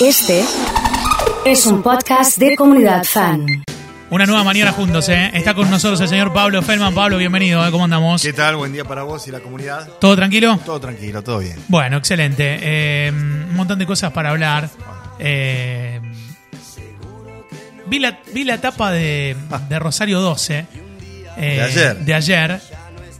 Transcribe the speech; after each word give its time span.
Este 0.00 0.44
es 1.44 1.66
un 1.66 1.82
podcast 1.82 2.38
de 2.38 2.56
comunidad 2.56 3.04
fan. 3.04 3.46
Una 4.10 4.26
nueva 4.26 4.42
mañana 4.42 4.72
juntos, 4.72 5.08
¿eh? 5.08 5.30
Está 5.34 5.54
con 5.54 5.70
nosotros 5.70 6.00
el 6.00 6.08
señor 6.08 6.32
Pablo 6.32 6.62
Feldman. 6.62 6.94
Pablo, 6.94 7.16
bienvenido, 7.18 7.64
¿eh? 7.66 7.70
¿Cómo 7.70 7.84
andamos? 7.84 8.22
¿Qué 8.22 8.32
tal? 8.32 8.56
Buen 8.56 8.72
día 8.72 8.84
para 8.84 9.02
vos 9.04 9.26
y 9.28 9.30
la 9.30 9.40
comunidad. 9.40 9.88
¿Todo 10.00 10.16
tranquilo? 10.16 10.58
Todo 10.64 10.80
tranquilo, 10.80 11.22
todo 11.22 11.38
bien. 11.38 11.56
Bueno, 11.68 11.96
excelente. 11.98 12.58
Eh, 12.60 13.10
un 13.12 13.54
montón 13.54 13.78
de 13.78 13.86
cosas 13.86 14.12
para 14.12 14.30
hablar. 14.30 14.68
Eh, 15.18 16.00
vi, 17.86 17.98
la, 18.00 18.18
vi 18.32 18.44
la 18.44 18.54
etapa 18.54 18.90
de, 18.90 19.36
de 19.68 19.78
Rosario 19.78 20.20
12. 20.20 20.58
eh, 20.58 21.54
De 21.56 21.62
ayer. 21.62 21.96
De 21.98 22.14
ayer. 22.14 22.60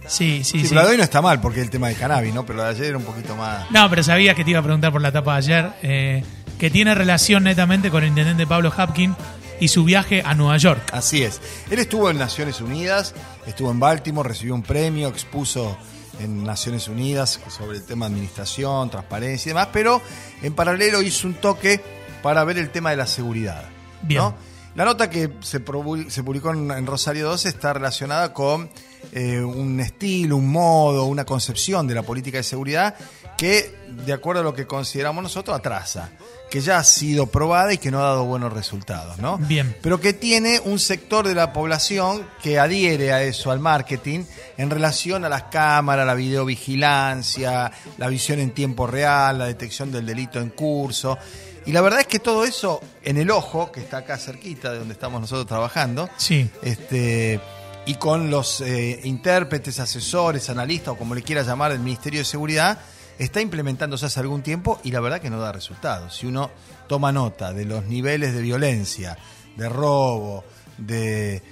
Sí, 0.09 0.43
sí, 0.43 0.59
Sí, 0.63 0.67
sí. 0.67 0.75
la 0.75 0.83
de 0.83 0.89
hoy 0.91 0.97
no 0.97 1.05
está 1.05 1.23
mal 1.23 1.41
porque 1.41 1.61
el 1.61 1.71
tema 1.71 1.87
de 1.87 1.95
cannabis, 1.95 2.35
¿no? 2.35 2.45
Pero 2.45 2.59
la 2.59 2.65
de 2.65 2.71
ayer 2.71 2.87
era 2.87 2.99
un 2.99 3.05
poquito 3.05 3.37
más. 3.37 3.71
No, 3.71 3.89
pero 3.89 4.03
sabías 4.03 4.35
que 4.35 4.43
te 4.43 4.51
iba 4.51 4.59
a 4.59 4.63
preguntar 4.63 4.91
por 4.91 5.01
la 5.01 5.11
etapa 5.11 5.35
de 5.35 5.39
ayer. 5.39 5.71
eh, 5.83 6.25
que 6.61 6.71
tiene 6.71 6.95
relación 6.95 7.45
netamente 7.45 7.91
con 7.91 8.03
el 8.03 8.11
intendente 8.11 8.47
Pablo 8.47 8.71
Hapkin 8.77 9.17
y 9.61 9.69
su 9.69 9.83
viaje 9.83 10.23
a 10.23 10.35
Nueva 10.35 10.59
York. 10.59 10.83
Así 10.93 11.23
es. 11.23 11.41
Él 11.71 11.79
estuvo 11.79 12.11
en 12.11 12.19
Naciones 12.19 12.61
Unidas, 12.61 13.15
estuvo 13.47 13.71
en 13.71 13.81
Baltimore, 13.81 14.29
recibió 14.29 14.55
un 14.55 14.63
premio, 14.63 15.09
expuso 15.09 15.79
en 16.19 16.45
Naciones 16.45 16.87
Unidas 16.87 17.41
sobre 17.49 17.79
el 17.79 17.85
tema 17.85 18.07
de 18.07 18.13
administración, 18.13 18.91
transparencia 18.91 19.49
y 19.49 19.53
demás, 19.53 19.69
pero 19.73 20.03
en 20.43 20.53
paralelo 20.55 21.01
hizo 21.01 21.29
un 21.29 21.35
toque 21.35 21.81
para 22.23 22.45
ver 22.45 22.59
el 22.59 22.69
tema 22.69 22.91
de 22.91 22.97
la 22.97 23.07
seguridad. 23.07 23.65
Bien. 24.03 24.21
¿no? 24.21 24.35
La 24.75 24.85
nota 24.85 25.09
que 25.09 25.33
se, 25.41 25.61
publicó 25.61 26.51
en, 26.51 26.71
en 26.71 26.87
Rosario 26.87 27.27
12 27.27 27.49
está 27.49 27.73
relacionada 27.73 28.35
con 28.35 28.69
eh, 29.13 29.41
un 29.41 29.81
estilo, 29.81 30.37
un 30.37 30.53
modo, 30.53 31.07
una 31.07 31.25
concepción 31.25 31.87
de 31.87 31.95
la 31.95 32.03
política 32.03 32.37
de 32.37 32.45
seguridad 32.45 32.95
que, 33.41 33.75
de 34.05 34.13
acuerdo 34.13 34.43
a 34.43 34.45
lo 34.45 34.53
que 34.53 34.67
consideramos 34.67 35.23
nosotros, 35.23 35.57
atrasa, 35.57 36.11
que 36.51 36.61
ya 36.61 36.77
ha 36.77 36.85
sido 36.85 37.27
probada 37.29 37.73
y 37.73 37.79
que 37.79 37.91
no 37.91 37.99
ha 38.01 38.03
dado 38.09 38.27
buenos 38.27 38.53
resultados, 38.53 39.17
¿no? 39.17 39.39
Bien. 39.39 39.75
Pero 39.81 39.99
que 39.99 40.13
tiene 40.13 40.61
un 40.63 40.79
sector 40.79 41.27
de 41.27 41.35
la 41.35 41.51
población 41.55 42.27
que 42.43 42.59
adhiere 42.59 43.15
a 43.15 43.23
eso, 43.23 43.51
al 43.51 43.59
marketing, 43.59 44.25
en 44.59 44.69
relación 44.69 45.25
a 45.25 45.31
las 45.31 45.45
cámaras, 45.45 46.07
la 46.07 46.13
videovigilancia, 46.13 47.73
la 47.97 48.09
visión 48.09 48.41
en 48.41 48.51
tiempo 48.51 48.87
real, 48.87 49.39
la 49.39 49.47
detección 49.47 49.91
del 49.91 50.05
delito 50.05 50.39
en 50.39 50.51
curso. 50.51 51.17
Y 51.65 51.73
la 51.73 51.81
verdad 51.81 52.01
es 52.01 52.07
que 52.09 52.19
todo 52.19 52.45
eso 52.45 52.83
en 53.03 53.17
el 53.17 53.31
ojo, 53.31 53.73
que 53.73 53.81
está 53.81 53.99
acá 53.99 54.19
cerquita 54.19 54.71
de 54.71 54.81
donde 54.81 54.93
estamos 54.93 55.19
nosotros 55.19 55.47
trabajando, 55.47 56.11
Sí. 56.19 56.47
este, 56.61 57.41
y 57.87 57.95
con 57.95 58.31
los 58.31 58.61
eh, 58.61 59.01
intérpretes, 59.05 59.81
asesores, 59.81 60.51
analistas 60.51 60.89
o 60.89 60.97
como 60.99 61.15
le 61.15 61.23
quiera 61.23 61.43
llamar 61.43 61.73
el 61.73 61.79
Ministerio 61.81 62.21
de 62.21 62.25
Seguridad, 62.27 62.79
está 63.21 63.41
implementándose 63.41 64.07
hace 64.07 64.19
algún 64.19 64.43
tiempo 64.43 64.81
y 64.83 64.91
la 64.91 65.01
verdad 65.01 65.21
que 65.21 65.31
no 65.31 65.39
da 65.39 65.53
resultados. 65.53 66.17
Si 66.17 66.27
uno 66.27 66.51
toma 66.89 67.13
nota 67.13 67.53
de 67.53 67.67
los 67.67 67.85
niveles 67.85 68.33
de 68.35 68.41
violencia, 68.41 69.19
de 69.57 69.69
robo, 69.69 70.43
de, 70.79 71.43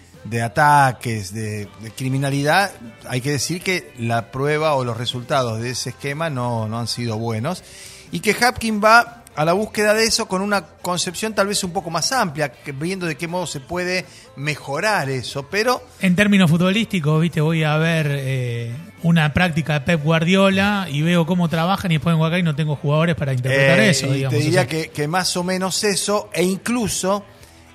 ataques, 0.43 1.33
de, 1.35 1.69
de 1.81 1.91
criminalidad, 1.91 2.73
hay 3.07 3.21
que 3.21 3.33
decir 3.33 3.63
que 3.63 3.93
la 3.99 4.31
prueba 4.31 4.75
o 4.75 4.85
los 4.85 4.97
resultados 4.97 5.61
de 5.61 5.71
ese 5.71 5.91
esquema 5.91 6.31
no, 6.31 6.69
no 6.69 6.79
han 6.79 6.89
sido 6.89 7.19
buenos 7.19 7.63
y 8.11 8.21
que 8.21 8.33
Hapkin 8.33 8.83
va 8.83 9.18
a 9.39 9.45
la 9.45 9.53
búsqueda 9.53 9.95
de 9.95 10.05
eso 10.05 10.27
con 10.27 10.43
una 10.43 10.63
concepción 10.67 11.33
tal 11.35 11.47
vez 11.47 11.63
un 11.65 11.73
poco 11.73 11.91
más 11.91 12.11
amplia, 12.13 12.51
que- 12.51 12.73
viendo 12.73 13.07
de 13.07 13.17
qué 13.17 13.29
modo 13.29 13.47
se 13.47 13.61
puede 13.61 14.05
mejorar 14.37 15.11
eso, 15.11 15.49
pero 15.49 15.83
En 16.01 16.17
términos 16.17 16.51
futbolísticos, 16.51 17.21
viste, 17.21 17.41
voy 17.41 17.63
a 17.65 17.77
ver 17.77 18.07
eh, 18.11 18.73
una 19.03 19.33
práctica 19.33 19.75
de 19.75 19.81
Pep 19.83 20.03
Guardiola 20.03 20.87
y 20.91 21.03
veo 21.03 21.27
cómo 21.27 21.49
trabajan 21.49 21.91
y 21.91 21.95
después 21.97 22.15
vengo 22.15 22.25
acá 22.27 22.39
y 22.39 22.43
no 22.43 22.55
tengo 22.57 22.77
jugadores 22.77 23.15
para 23.17 23.33
interpretar 23.33 23.81
eh, 23.81 23.91
eso, 23.91 24.07
digamos. 24.13 24.37
te 24.39 24.43
diría 24.43 24.61
o 24.63 24.65
sea, 24.65 24.67
que, 24.69 24.89
que 24.91 25.09
más 25.09 25.37
o 25.37 25.45
menos 25.45 25.83
eso, 25.85 26.31
e 26.33 26.43
incluso 26.45 27.25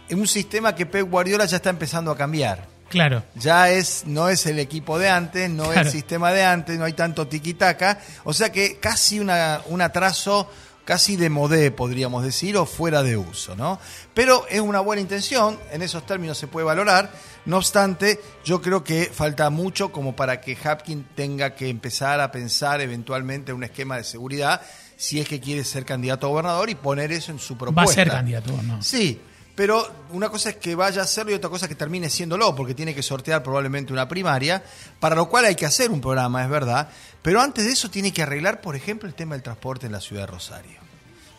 en 0.10 0.20
un 0.20 0.28
sistema 0.28 0.74
que 0.76 0.86
Pep 0.86 1.10
Guardiola 1.10 1.46
ya 1.46 1.58
está 1.58 1.70
empezando 1.70 2.12
a 2.12 2.18
cambiar. 2.18 2.68
Claro. 2.90 3.24
Ya 3.36 3.70
es, 3.72 4.04
no 4.06 4.30
es 4.30 4.46
el 4.46 4.60
equipo 4.60 5.00
de 5.00 5.10
antes, 5.10 5.50
no 5.50 5.72
es 5.74 5.78
el 5.80 5.90
sistema 5.90 6.32
de 6.32 6.44
antes, 6.44 6.78
no 6.78 6.86
hay 6.86 6.94
tanto 6.94 7.26
tiquitaca. 7.28 8.00
O 8.24 8.34
sea 8.34 8.52
que 8.52 8.78
casi 8.80 9.20
una, 9.20 9.62
un 9.68 9.82
atraso, 9.82 10.48
casi 10.86 11.16
de 11.16 11.30
modé, 11.30 11.72
podríamos 11.72 12.24
decir, 12.24 12.58
o 12.58 12.66
fuera 12.66 13.04
de 13.04 13.18
uso, 13.18 13.56
¿no? 13.56 13.80
Pero 14.14 14.46
es 14.50 14.60
una 14.60 14.80
buena 14.80 15.02
intención, 15.02 15.60
en 15.72 15.82
esos 15.82 16.06
términos 16.06 16.38
se 16.38 16.48
puede 16.48 16.66
valorar. 16.66 17.12
No 17.46 17.58
obstante, 17.58 18.20
yo 18.44 18.62
creo 18.62 18.84
que 18.84 19.06
falta 19.06 19.50
mucho 19.50 19.92
como 19.92 20.16
para 20.16 20.42
que 20.42 20.56
Hapkin 20.56 21.06
tenga 21.16 21.56
que 21.56 21.70
empezar 21.70 22.20
a 22.22 22.32
pensar 22.32 22.82
eventualmente 22.82 23.54
un 23.54 23.64
esquema 23.64 23.98
de 23.98 24.04
seguridad 24.04 24.62
si 24.96 25.20
es 25.20 25.28
que 25.28 25.40
quiere 25.40 25.64
ser 25.64 25.86
candidato 25.86 26.28
a 26.28 26.30
gobernador 26.30 26.70
y 26.70 26.76
poner 26.76 27.12
eso 27.12 27.32
en 27.32 27.40
su 27.40 27.58
propuesta. 27.58 27.82
Va 27.82 27.92
a 27.92 27.96
ser 27.96 28.08
candidato, 28.10 28.62
¿no? 28.64 28.82
Sí, 28.82 29.20
pero 29.56 29.88
una 30.12 30.30
cosa 30.30 30.50
es 30.50 30.56
que 30.56 30.74
vaya 30.74 31.02
a 31.02 31.04
hacerlo 31.04 31.32
y 31.32 31.36
otra 31.36 31.50
cosa 31.50 31.66
es 31.66 31.70
que 31.70 31.76
termine 31.76 32.10
siéndolo, 32.10 32.56
porque 32.56 32.74
tiene 32.74 32.96
que 32.96 33.04
sortear 33.04 33.44
probablemente 33.44 33.94
una 33.94 34.08
primaria, 34.08 34.64
para 35.00 35.16
lo 35.16 35.30
cual 35.30 35.46
hay 35.46 35.56
que 35.56 35.66
hacer 35.66 35.92
un 35.92 36.02
programa, 36.02 36.44
es 36.44 36.50
verdad, 36.50 36.90
pero 37.22 37.40
antes 37.40 37.66
de 37.66 37.72
eso 37.72 37.90
tiene 37.90 38.12
que 38.12 38.24
arreglar, 38.24 38.62
por 38.62 38.76
ejemplo, 38.76 39.08
el 39.08 39.14
tema 39.14 39.36
del 39.36 39.44
transporte 39.44 39.86
en 39.86 39.92
la 39.92 40.02
ciudad 40.02 40.24
de 40.24 40.28
Rosario, 40.28 40.80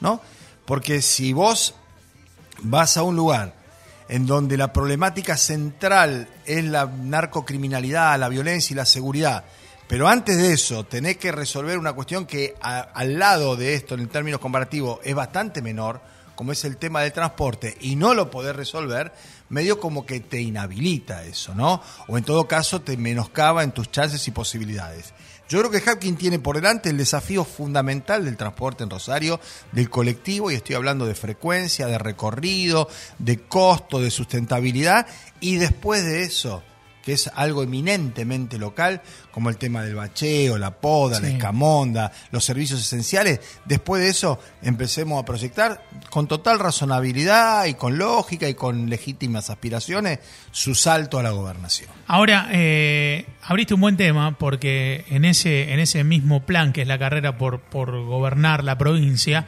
¿no? 0.00 0.20
Porque 0.64 1.02
si 1.02 1.32
vos 1.32 1.74
vas 2.62 2.96
a 2.96 3.02
un 3.02 3.16
lugar 3.16 3.54
en 4.08 4.26
donde 4.26 4.56
la 4.56 4.72
problemática 4.72 5.36
central 5.36 6.28
es 6.44 6.64
la 6.64 6.86
narcocriminalidad, 6.86 8.18
la 8.18 8.28
violencia 8.28 8.74
y 8.74 8.76
la 8.76 8.86
seguridad, 8.86 9.44
pero 9.88 10.08
antes 10.08 10.36
de 10.36 10.52
eso 10.52 10.84
tenés 10.84 11.16
que 11.16 11.32
resolver 11.32 11.78
una 11.78 11.92
cuestión 11.92 12.26
que 12.26 12.54
al 12.60 13.18
lado 13.18 13.56
de 13.56 13.74
esto, 13.74 13.94
en 13.94 14.08
términos 14.08 14.40
comparativos, 14.40 15.00
es 15.02 15.14
bastante 15.14 15.60
menor, 15.60 16.00
como 16.34 16.52
es 16.52 16.64
el 16.64 16.76
tema 16.76 17.02
del 17.02 17.12
transporte, 17.12 17.76
y 17.80 17.96
no 17.96 18.14
lo 18.14 18.30
podés 18.30 18.56
resolver, 18.56 19.12
medio 19.48 19.78
como 19.78 20.06
que 20.06 20.20
te 20.20 20.40
inhabilita 20.40 21.24
eso, 21.24 21.54
¿no? 21.54 21.82
O 22.08 22.18
en 22.18 22.24
todo 22.24 22.48
caso 22.48 22.80
te 22.80 22.96
menoscaba 22.96 23.62
en 23.62 23.72
tus 23.72 23.90
chances 23.90 24.26
y 24.28 24.30
posibilidades. 24.30 25.12
Yo 25.48 25.58
creo 25.58 25.70
que 25.70 25.90
Hapkin 25.90 26.16
tiene 26.16 26.38
por 26.38 26.56
delante 26.56 26.88
el 26.88 26.96
desafío 26.96 27.44
fundamental 27.44 28.24
del 28.24 28.36
transporte 28.36 28.82
en 28.82 28.90
Rosario, 28.90 29.38
del 29.72 29.90
colectivo, 29.90 30.50
y 30.50 30.54
estoy 30.54 30.74
hablando 30.74 31.06
de 31.06 31.14
frecuencia, 31.14 31.86
de 31.86 31.98
recorrido, 31.98 32.88
de 33.18 33.40
costo, 33.40 34.00
de 34.00 34.10
sustentabilidad, 34.10 35.06
y 35.40 35.56
después 35.56 36.02
de 36.04 36.22
eso, 36.22 36.62
que 37.04 37.12
es 37.12 37.30
algo 37.34 37.62
eminentemente 37.62 38.58
local, 38.58 39.02
como 39.30 39.50
el 39.50 39.56
tema 39.56 39.82
del 39.82 39.94
bacheo, 39.94 40.56
la 40.58 40.70
poda, 40.70 41.20
la 41.20 41.28
escamonda, 41.28 42.10
los 42.30 42.44
servicios 42.44 42.80
esenciales, 42.80 43.40
después 43.64 44.02
de 44.02 44.08
eso 44.08 44.38
empecemos 44.62 45.22
a 45.22 45.24
proyectar 45.24 45.84
con 46.10 46.26
total 46.26 46.58
razonabilidad 46.58 47.66
y 47.66 47.74
con 47.74 47.98
lógica 47.98 48.48
y 48.48 48.54
con 48.54 48.88
legítimas 48.88 49.50
aspiraciones 49.50 50.20
su 50.50 50.74
salto 50.74 51.18
a 51.18 51.22
la 51.22 51.30
gobernación. 51.30 51.90
Ahora, 52.06 52.48
eh, 52.52 53.26
abriste 53.42 53.74
un 53.74 53.80
buen 53.80 53.96
tema 53.96 54.38
porque 54.38 55.04
en 55.10 55.24
ese, 55.24 55.72
en 55.72 55.80
ese 55.80 56.04
mismo 56.04 56.46
plan 56.46 56.72
que 56.72 56.82
es 56.82 56.88
la 56.88 56.98
carrera 56.98 57.36
por, 57.36 57.60
por 57.60 58.04
gobernar 58.04 58.64
la 58.64 58.78
provincia, 58.78 59.46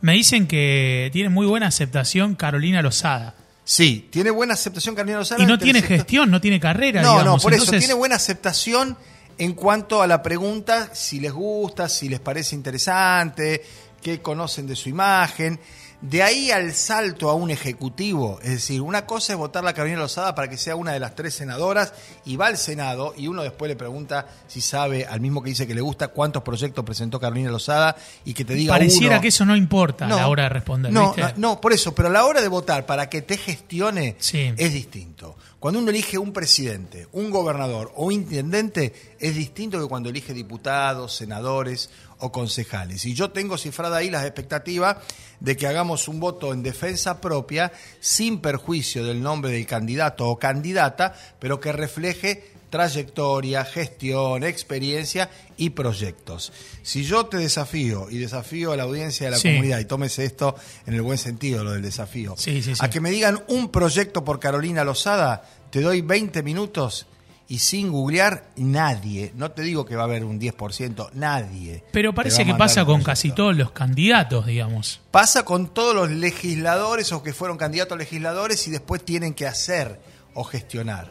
me 0.00 0.14
dicen 0.14 0.46
que 0.46 1.10
tiene 1.12 1.28
muy 1.28 1.46
buena 1.46 1.66
aceptación 1.66 2.34
Carolina 2.34 2.82
Lozada. 2.82 3.34
Sí, 3.70 4.08
tiene 4.10 4.30
buena 4.30 4.54
aceptación 4.54 4.94
Carolina 4.94 5.18
Lozada. 5.18 5.42
Y 5.42 5.46
no 5.46 5.58
tiene 5.58 5.80
sector- 5.80 5.98
gestión, 5.98 6.30
no 6.30 6.40
tiene 6.40 6.58
carrera. 6.58 7.02
No, 7.02 7.22
no, 7.22 7.36
por 7.36 7.52
eso 7.52 7.70
tiene 7.72 7.92
buena 7.92 8.16
aceptación 8.16 8.96
en 9.36 9.52
cuanto 9.52 10.00
a 10.00 10.06
la 10.06 10.22
pregunta 10.22 10.88
si 10.94 11.20
les 11.20 11.32
gusta, 11.32 11.86
si 11.90 12.08
les 12.08 12.18
parece 12.18 12.54
interesante, 12.54 13.62
qué 14.00 14.22
conocen 14.22 14.66
de 14.66 14.74
su 14.74 14.88
imagen. 14.88 15.60
De 16.00 16.22
ahí 16.22 16.52
al 16.52 16.74
salto 16.74 17.28
a 17.28 17.34
un 17.34 17.50
ejecutivo, 17.50 18.38
es 18.44 18.50
decir, 18.50 18.80
una 18.82 19.04
cosa 19.04 19.32
es 19.32 19.38
votar 19.38 19.66
a 19.66 19.72
Carolina 19.72 19.98
Lozada 19.98 20.32
para 20.32 20.48
que 20.48 20.56
sea 20.56 20.76
una 20.76 20.92
de 20.92 21.00
las 21.00 21.16
tres 21.16 21.34
senadoras 21.34 21.92
y 22.24 22.36
va 22.36 22.46
al 22.46 22.56
Senado 22.56 23.14
y 23.16 23.26
uno 23.26 23.42
después 23.42 23.68
le 23.68 23.74
pregunta 23.74 24.28
si 24.46 24.60
sabe, 24.60 25.06
al 25.06 25.20
mismo 25.20 25.42
que 25.42 25.50
dice 25.50 25.66
que 25.66 25.74
le 25.74 25.80
gusta, 25.80 26.06
cuántos 26.08 26.44
proyectos 26.44 26.84
presentó 26.84 27.18
Carolina 27.18 27.50
Lozada 27.50 27.96
y 28.24 28.32
que 28.32 28.44
te 28.44 28.54
diga 28.54 28.74
Pareciera 28.74 29.14
uno. 29.16 29.22
que 29.22 29.28
eso 29.28 29.44
no 29.44 29.56
importa 29.56 30.04
a 30.06 30.08
la 30.08 30.28
hora 30.28 30.44
de 30.44 30.48
responder. 30.50 30.92
No, 30.92 31.12
¿viste? 31.14 31.32
no, 31.36 31.48
no, 31.54 31.60
por 31.60 31.72
eso, 31.72 31.92
pero 31.92 32.06
a 32.06 32.12
la 32.12 32.24
hora 32.26 32.40
de 32.42 32.48
votar 32.48 32.86
para 32.86 33.08
que 33.10 33.22
te 33.22 33.36
gestione 33.36 34.14
Sí. 34.20 34.52
es 34.56 34.72
distinto. 34.72 35.34
Cuando 35.58 35.80
uno 35.80 35.90
elige 35.90 36.16
un 36.18 36.32
presidente, 36.32 37.08
un 37.10 37.30
gobernador 37.30 37.90
o 37.96 38.06
un 38.06 38.12
intendente, 38.12 39.16
es 39.18 39.34
distinto 39.34 39.80
que 39.80 39.88
cuando 39.88 40.08
elige 40.10 40.32
diputados, 40.32 41.12
senadores 41.16 41.90
o 42.20 42.32
concejales. 42.32 43.04
Y 43.04 43.14
yo 43.14 43.30
tengo 43.30 43.56
cifrada 43.58 43.98
ahí 43.98 44.10
las 44.10 44.24
expectativas 44.24 44.96
de 45.40 45.56
que 45.56 45.66
hagamos 45.66 46.08
un 46.08 46.18
voto 46.20 46.52
en 46.52 46.62
defensa 46.62 47.20
propia, 47.20 47.72
sin 48.00 48.40
perjuicio 48.40 49.04
del 49.04 49.22
nombre 49.22 49.50
del 49.52 49.66
candidato 49.66 50.26
o 50.28 50.38
candidata, 50.38 51.14
pero 51.38 51.60
que 51.60 51.72
refleje 51.72 52.52
trayectoria, 52.70 53.64
gestión, 53.64 54.44
experiencia 54.44 55.30
y 55.56 55.70
proyectos. 55.70 56.52
Si 56.82 57.02
yo 57.04 57.26
te 57.26 57.38
desafío 57.38 58.08
y 58.10 58.18
desafío 58.18 58.72
a 58.72 58.76
la 58.76 58.82
audiencia 58.82 59.26
de 59.26 59.30
la 59.32 59.38
Sí. 59.38 59.48
comunidad, 59.48 59.78
y 59.78 59.84
tómese 59.86 60.24
esto 60.24 60.54
en 60.86 60.94
el 60.94 61.02
buen 61.02 61.18
sentido, 61.18 61.64
lo 61.64 61.72
del 61.72 61.82
desafío, 61.82 62.34
Sí, 62.36 62.62
sí, 62.62 62.74
sí. 62.74 62.80
a 62.84 62.90
que 62.90 63.00
me 63.00 63.10
digan 63.10 63.42
un 63.48 63.70
proyecto 63.70 64.24
por 64.24 64.38
Carolina 64.38 64.84
Lozada, 64.84 65.44
te 65.70 65.80
doy 65.80 66.02
20 66.02 66.42
minutos 66.42 67.06
y 67.50 67.60
sin 67.60 67.90
googlear, 67.90 68.50
nadie, 68.56 69.32
no 69.34 69.52
te 69.52 69.62
digo 69.62 69.86
que 69.86 69.96
va 69.96 70.02
a 70.02 70.04
haber 70.04 70.22
un 70.22 70.38
10%, 70.38 71.10
nadie. 71.14 71.82
Pero 71.92 72.14
parece 72.14 72.44
que 72.44 72.54
pasa 72.54 72.84
con 72.84 73.02
casi 73.02 73.32
todos 73.32 73.56
los 73.56 73.70
candidatos, 73.70 74.44
digamos. 74.44 75.00
Pasa 75.10 75.46
con 75.46 75.72
todos 75.72 75.94
los 75.94 76.10
legisladores 76.10 77.10
o 77.12 77.22
que 77.22 77.32
fueron 77.32 77.56
candidatos 77.56 77.96
a 77.96 77.98
legisladores 77.98 78.68
y 78.68 78.70
después 78.70 79.02
tienen 79.02 79.32
que 79.32 79.46
hacer 79.46 79.98
o 80.34 80.44
gestionar. 80.44 81.10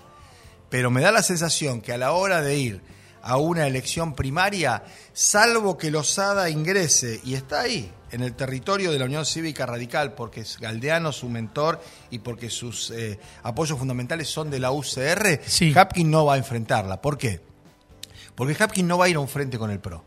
Pero 0.70 0.92
me 0.92 1.02
da 1.02 1.12
la 1.12 1.24
sensación 1.24 1.82
que 1.82 1.94
a 1.94 1.98
la 1.98 2.12
hora 2.12 2.44
de 2.44 2.56
ir 2.56 2.82
a 3.24 3.38
una 3.38 3.66
elección 3.66 4.14
primaria, 4.14 4.84
salvo 5.14 5.76
que 5.76 5.90
Lozada 5.90 6.52
ingrese 6.52 7.20
y 7.24 7.34
está 7.34 7.62
ahí, 7.62 7.92
en 8.12 8.22
el 8.24 8.34
territorio 8.36 8.92
de 8.92 9.00
la 9.00 9.06
Unión 9.06 9.26
Cívica 9.26 9.66
Radical, 9.66 10.14
porque 10.14 10.42
es 10.42 10.58
Galdeano 10.60 11.12
su 11.12 11.28
mentor 11.30 11.82
y 12.10 12.20
porque 12.20 12.50
sus 12.50 12.92
eh, 12.92 13.20
apoyos 13.44 13.78
fundamentales 13.78 14.28
son 14.30 14.50
de 14.50 14.60
la 14.60 14.72
UCR, 14.72 15.42
Sí. 15.46 15.74
Hapkin 15.76 16.10
no 16.10 16.26
va 16.26 16.36
a 16.36 16.38
enfrentarla. 16.38 17.02
¿Por 17.02 17.18
qué? 17.18 17.42
Porque 18.36 18.56
Hapkin 18.64 18.88
no 18.88 18.98
va 18.98 19.06
a 19.06 19.10
ir 19.10 19.16
a 19.16 19.20
un 19.20 19.28
frente 19.28 19.58
con 19.58 19.72
el 19.72 19.80
PRO. 19.80 20.04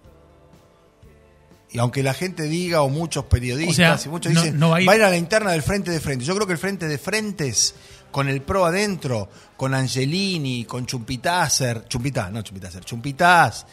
Y 1.73 1.79
aunque 1.79 2.03
la 2.03 2.15
gente 2.15 2.45
diga, 2.45 2.83
o 2.83 2.89
muchos 2.89 3.27
periodistas, 3.27 4.01
O 4.01 4.03
sea, 4.03 4.07
y 4.07 4.09
muchos 4.11 4.33
dicen, 4.33 4.59
no 4.59 4.71
va 4.71 4.77
a 4.79 4.81
ir- 4.81 4.99
la 4.99 5.17
interna 5.17 5.53
del 5.53 5.63
frente 5.63 5.91
de 5.93 6.01
frente. 6.01 6.25
Yo 6.25 6.35
creo 6.35 6.47
que 6.47 6.53
el 6.55 6.59
frente 6.59 6.89
de 6.89 6.99
frentes, 6.99 7.75
con 8.11 8.29
el 8.29 8.43
PRO 8.43 8.65
adentro, 8.65 9.29
con 9.57 9.73
Angelini, 9.75 10.65
con 10.65 10.85
Chumpitácer, 10.87 11.85
Chumpitá, 11.87 12.29
no 12.31 12.43
Chumpitácer, 12.43 12.85
Chumpitaz, 12.85 13.67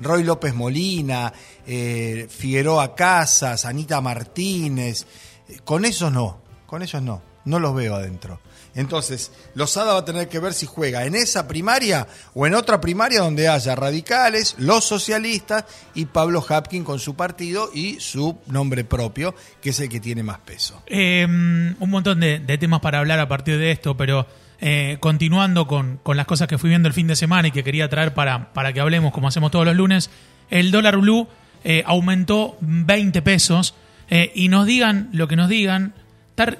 Roy 0.00 0.24
López 0.24 0.54
Molina, 0.54 1.32
eh, 1.66 2.26
Figueroa 2.28 2.94
Casas, 2.94 3.64
Anita 3.64 4.00
Martínez, 4.00 5.06
eh, 5.48 5.58
con 5.64 5.84
esos 5.84 6.12
no, 6.12 6.42
con 6.66 6.82
esos 6.82 7.02
no, 7.02 7.22
no 7.44 7.58
los 7.58 7.74
veo 7.74 7.94
adentro. 7.94 8.40
Entonces, 8.74 9.32
Lozada 9.54 9.94
va 9.94 10.00
a 10.00 10.04
tener 10.04 10.28
que 10.28 10.38
ver 10.38 10.54
si 10.54 10.66
juega 10.66 11.04
en 11.04 11.16
esa 11.16 11.48
primaria 11.48 12.06
o 12.34 12.46
en 12.46 12.54
otra 12.54 12.80
primaria 12.80 13.20
donde 13.20 13.48
haya 13.48 13.74
radicales, 13.74 14.54
los 14.58 14.84
socialistas 14.84 15.64
y 15.94 16.06
Pablo 16.06 16.44
Hapkin 16.48 16.84
con 16.84 17.00
su 17.00 17.16
partido 17.16 17.70
y 17.74 17.98
su 17.98 18.38
nombre 18.46 18.84
propio, 18.84 19.34
que 19.60 19.70
es 19.70 19.80
el 19.80 19.88
que 19.88 19.98
tiene 19.98 20.22
más 20.22 20.38
peso. 20.38 20.82
Eh, 20.86 21.26
un 21.26 21.90
montón 21.90 22.20
de 22.20 22.58
temas 22.58 22.80
para 22.80 23.00
hablar 23.00 23.18
a 23.18 23.28
partir 23.28 23.58
de 23.58 23.72
esto, 23.72 23.96
pero 23.96 24.26
eh, 24.60 24.98
continuando 25.00 25.66
con, 25.66 25.98
con 26.02 26.16
las 26.16 26.26
cosas 26.26 26.48
que 26.48 26.58
fui 26.58 26.68
viendo 26.68 26.88
el 26.88 26.94
fin 26.94 27.06
de 27.06 27.16
semana 27.16 27.48
y 27.48 27.50
que 27.50 27.64
quería 27.64 27.88
traer 27.88 28.14
para, 28.14 28.52
para 28.52 28.72
que 28.72 28.80
hablemos 28.80 29.12
como 29.12 29.28
hacemos 29.28 29.50
todos 29.50 29.64
los 29.64 29.74
lunes, 29.74 30.10
el 30.50 30.70
dólar 30.70 30.98
blue 30.98 31.28
eh, 31.64 31.82
aumentó 31.86 32.56
20 32.60 33.22
pesos 33.22 33.74
eh, 34.08 34.32
y 34.34 34.48
nos 34.48 34.66
digan 34.66 35.08
lo 35.12 35.28
que 35.28 35.36
nos 35.36 35.48
digan, 35.48 35.94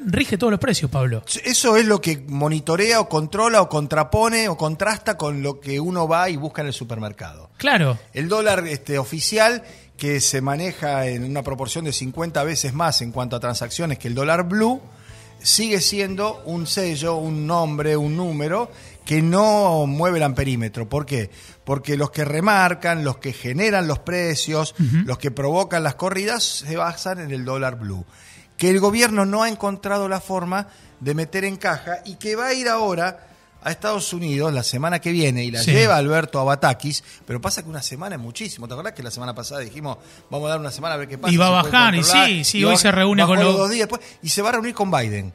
rige 0.06 0.38
todos 0.38 0.50
los 0.50 0.60
precios, 0.60 0.90
Pablo. 0.90 1.22
Eso 1.44 1.76
es 1.76 1.86
lo 1.86 2.00
que 2.00 2.22
monitorea 2.28 3.00
o 3.00 3.08
controla 3.08 3.62
o 3.62 3.68
contrapone 3.68 4.48
o 4.48 4.56
contrasta 4.56 5.16
con 5.16 5.42
lo 5.42 5.60
que 5.60 5.80
uno 5.80 6.06
va 6.06 6.28
y 6.28 6.36
busca 6.36 6.62
en 6.62 6.68
el 6.68 6.74
supermercado. 6.74 7.50
Claro, 7.56 7.98
El 8.12 8.28
dólar 8.28 8.66
este, 8.66 8.98
oficial, 8.98 9.62
que 9.96 10.20
se 10.20 10.40
maneja 10.40 11.06
en 11.06 11.24
una 11.24 11.42
proporción 11.42 11.84
de 11.84 11.92
50 11.92 12.42
veces 12.44 12.72
más 12.72 13.02
en 13.02 13.12
cuanto 13.12 13.36
a 13.36 13.40
transacciones 13.40 13.98
que 13.98 14.08
el 14.08 14.14
dólar 14.14 14.48
blue, 14.48 14.80
sigue 15.42 15.80
siendo 15.80 16.42
un 16.44 16.66
sello, 16.66 17.16
un 17.16 17.46
nombre, 17.46 17.96
un 17.96 18.16
número 18.16 18.70
que 19.04 19.22
no 19.22 19.86
mueve 19.86 20.18
el 20.18 20.24
amperímetro. 20.24 20.88
¿Por 20.88 21.06
qué? 21.06 21.30
Porque 21.64 21.96
los 21.96 22.10
que 22.10 22.24
remarcan, 22.24 23.04
los 23.04 23.18
que 23.18 23.32
generan 23.32 23.88
los 23.88 23.98
precios, 23.98 24.74
los 24.78 25.18
que 25.18 25.30
provocan 25.30 25.82
las 25.82 25.96
corridas, 25.96 26.44
se 26.44 26.76
basan 26.76 27.20
en 27.20 27.30
el 27.30 27.44
dólar 27.44 27.78
blue. 27.78 28.04
Que 28.56 28.70
el 28.70 28.78
gobierno 28.78 29.24
no 29.26 29.42
ha 29.42 29.48
encontrado 29.48 30.08
la 30.08 30.20
forma 30.20 30.68
de 31.00 31.14
meter 31.14 31.44
en 31.44 31.56
caja 31.56 31.98
y 32.04 32.16
que 32.16 32.36
va 32.36 32.48
a 32.48 32.54
ir 32.54 32.68
ahora 32.68 33.29
a 33.62 33.70
Estados 33.70 34.12
Unidos 34.12 34.52
la 34.52 34.62
semana 34.62 34.98
que 35.00 35.10
viene 35.12 35.44
y 35.44 35.50
la 35.50 35.62
Sí. 35.62 35.72
lleva 35.72 35.96
Alberto 35.96 36.40
a 36.40 36.44
Batakis, 36.44 37.02
pero 37.26 37.40
pasa 37.40 37.62
que 37.62 37.68
una 37.68 37.82
semana 37.82 38.16
es 38.16 38.20
muchísimo. 38.20 38.66
¿Te 38.68 38.74
acordás 38.74 38.92
que 38.94 39.02
la 39.02 39.10
semana 39.10 39.34
pasada 39.34 39.60
dijimos, 39.60 39.98
vamos 40.30 40.46
a 40.46 40.50
dar 40.50 40.60
una 40.60 40.70
semana 40.70 40.94
a 40.94 40.98
ver 40.98 41.08
qué 41.08 41.18
pasa? 41.18 41.32
Y 41.32 41.36
va 41.36 41.46
a 41.48 41.62
bajar, 41.62 41.94
y 41.94 42.02
sí, 42.04 42.44
sí, 42.44 42.58
Y 42.58 42.64
hoy 42.64 42.72
va- 42.72 42.78
se 42.78 42.90
reúne 42.92 43.24
con 43.26 43.38
los 43.38 43.56
dos 43.56 43.70
días 43.70 43.88
después 43.88 44.00
y 44.22 44.28
se 44.28 44.42
va 44.42 44.48
a 44.50 44.52
reunir 44.52 44.74
con 44.74 44.90
Biden. 44.90 45.32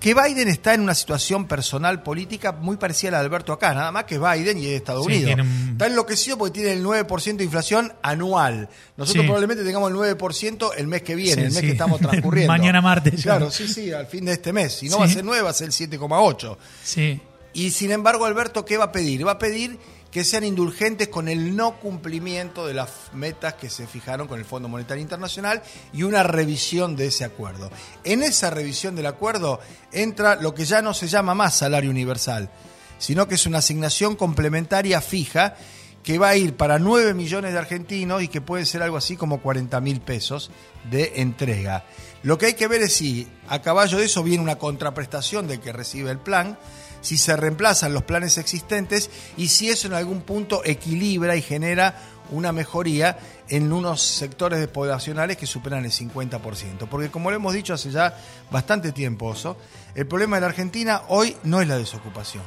Que 0.00 0.12
Biden 0.12 0.48
está 0.48 0.74
en 0.74 0.82
una 0.82 0.94
situación 0.94 1.46
personal 1.46 2.02
política 2.02 2.52
muy 2.52 2.76
parecida 2.76 3.08
a 3.08 3.12
la 3.12 3.18
de 3.20 3.24
Alberto 3.26 3.54
acá, 3.54 3.72
nada 3.72 3.90
más 3.90 4.04
que 4.04 4.18
Biden 4.18 4.58
y 4.58 4.66
es 4.66 4.72
Estados 4.72 5.06
Sí, 5.06 5.24
Unidos. 5.24 5.40
un- 5.40 5.68
Está 5.72 5.86
enloquecido 5.86 6.36
porque 6.36 6.52
tiene 6.60 6.72
el 6.72 6.82
9% 6.82 7.38
de 7.38 7.44
inflación 7.44 7.90
anual. 8.02 8.68
Nosotros 8.98 9.22
Sí. 9.22 9.26
probablemente 9.26 9.64
tengamos 9.64 9.88
el 9.90 9.94
9% 9.96 10.74
el 10.74 10.88
mes 10.88 11.02
que 11.02 11.14
viene, 11.14 11.44
el 11.44 11.52
mes 11.52 11.60
que 11.62 11.70
estamos 11.70 12.00
transcurriendo. 12.32 12.52
Mañana 12.52 12.82
martes. 12.82 13.22
Claro, 13.22 13.50
sí, 13.50 13.66
sí, 13.66 13.92
al 13.92 14.06
fin 14.06 14.26
de 14.26 14.32
este 14.32 14.52
mes. 14.52 14.74
Si 14.74 14.88
no 14.90 14.98
va 14.98 15.06
a 15.06 15.08
ser 15.08 15.24
9, 15.24 15.42
va 15.42 15.50
a 15.50 15.54
ser 15.54 15.72
7,8. 15.72 16.58
sí. 16.82 17.20
Y 17.54 17.70
sin 17.70 17.92
embargo, 17.92 18.26
Alberto, 18.26 18.64
¿qué 18.64 18.76
va 18.76 18.84
a 18.84 18.92
pedir? 18.92 19.26
Va 19.26 19.32
a 19.32 19.38
pedir 19.38 19.78
que 20.10 20.22
sean 20.22 20.44
indulgentes 20.44 21.08
con 21.08 21.28
el 21.28 21.56
no 21.56 21.80
cumplimiento 21.80 22.66
de 22.66 22.74
las 22.74 22.90
metas 23.14 23.54
que 23.54 23.68
se 23.68 23.86
fijaron 23.86 24.28
con 24.28 24.38
el 24.38 24.44
Fondo 24.44 24.68
Monetario 24.68 25.02
Internacional 25.02 25.62
y 25.92 26.04
una 26.04 26.22
revisión 26.22 26.94
de 26.94 27.06
ese 27.06 27.24
acuerdo. 27.24 27.70
En 28.04 28.22
esa 28.22 28.50
revisión 28.50 28.94
del 28.94 29.06
acuerdo 29.06 29.60
entra 29.90 30.36
lo 30.36 30.54
que 30.54 30.66
ya 30.66 30.82
no 30.82 30.94
se 30.94 31.08
llama 31.08 31.34
más 31.34 31.56
salario 31.56 31.90
universal, 31.90 32.50
sino 32.98 33.26
que 33.26 33.34
es 33.34 33.46
una 33.46 33.58
asignación 33.58 34.14
complementaria 34.14 35.00
fija 35.00 35.56
que 36.04 36.18
va 36.18 36.28
a 36.28 36.36
ir 36.36 36.54
para 36.54 36.78
9 36.78 37.14
millones 37.14 37.52
de 37.52 37.58
argentinos 37.58 38.22
y 38.22 38.28
que 38.28 38.40
puede 38.40 38.66
ser 38.66 38.82
algo 38.82 38.98
así 38.98 39.16
como 39.16 39.40
40 39.40 39.80
mil 39.80 40.00
pesos 40.00 40.50
de 40.90 41.14
entrega. 41.16 41.86
Lo 42.22 42.38
que 42.38 42.46
hay 42.46 42.54
que 42.54 42.68
ver 42.68 42.82
es 42.82 42.92
si 42.92 43.26
a 43.48 43.62
caballo 43.62 43.98
de 43.98 44.04
eso 44.04 44.22
viene 44.22 44.44
una 44.44 44.58
contraprestación 44.58 45.48
del 45.48 45.60
que 45.60 45.72
recibe 45.72 46.10
el 46.10 46.18
plan, 46.18 46.58
si 47.04 47.18
se 47.18 47.36
reemplazan 47.36 47.92
los 47.92 48.04
planes 48.04 48.38
existentes 48.38 49.10
y 49.36 49.48
si 49.48 49.68
eso 49.68 49.86
en 49.86 49.92
algún 49.92 50.22
punto 50.22 50.62
equilibra 50.64 51.36
y 51.36 51.42
genera 51.42 51.94
una 52.30 52.50
mejoría 52.50 53.18
en 53.50 53.70
unos 53.70 54.00
sectores 54.00 54.66
poblacionales 54.68 55.36
que 55.36 55.46
superan 55.46 55.84
el 55.84 55.90
50%. 55.90 56.88
Porque 56.88 57.10
como 57.10 57.30
lo 57.30 57.36
hemos 57.36 57.52
dicho 57.52 57.74
hace 57.74 57.90
ya 57.90 58.16
bastante 58.50 58.90
tiempo, 58.90 59.26
Oso, 59.26 59.58
el 59.94 60.06
problema 60.06 60.36
de 60.36 60.40
la 60.40 60.46
Argentina 60.46 61.02
hoy 61.08 61.36
no 61.44 61.60
es 61.60 61.68
la 61.68 61.76
desocupación, 61.76 62.42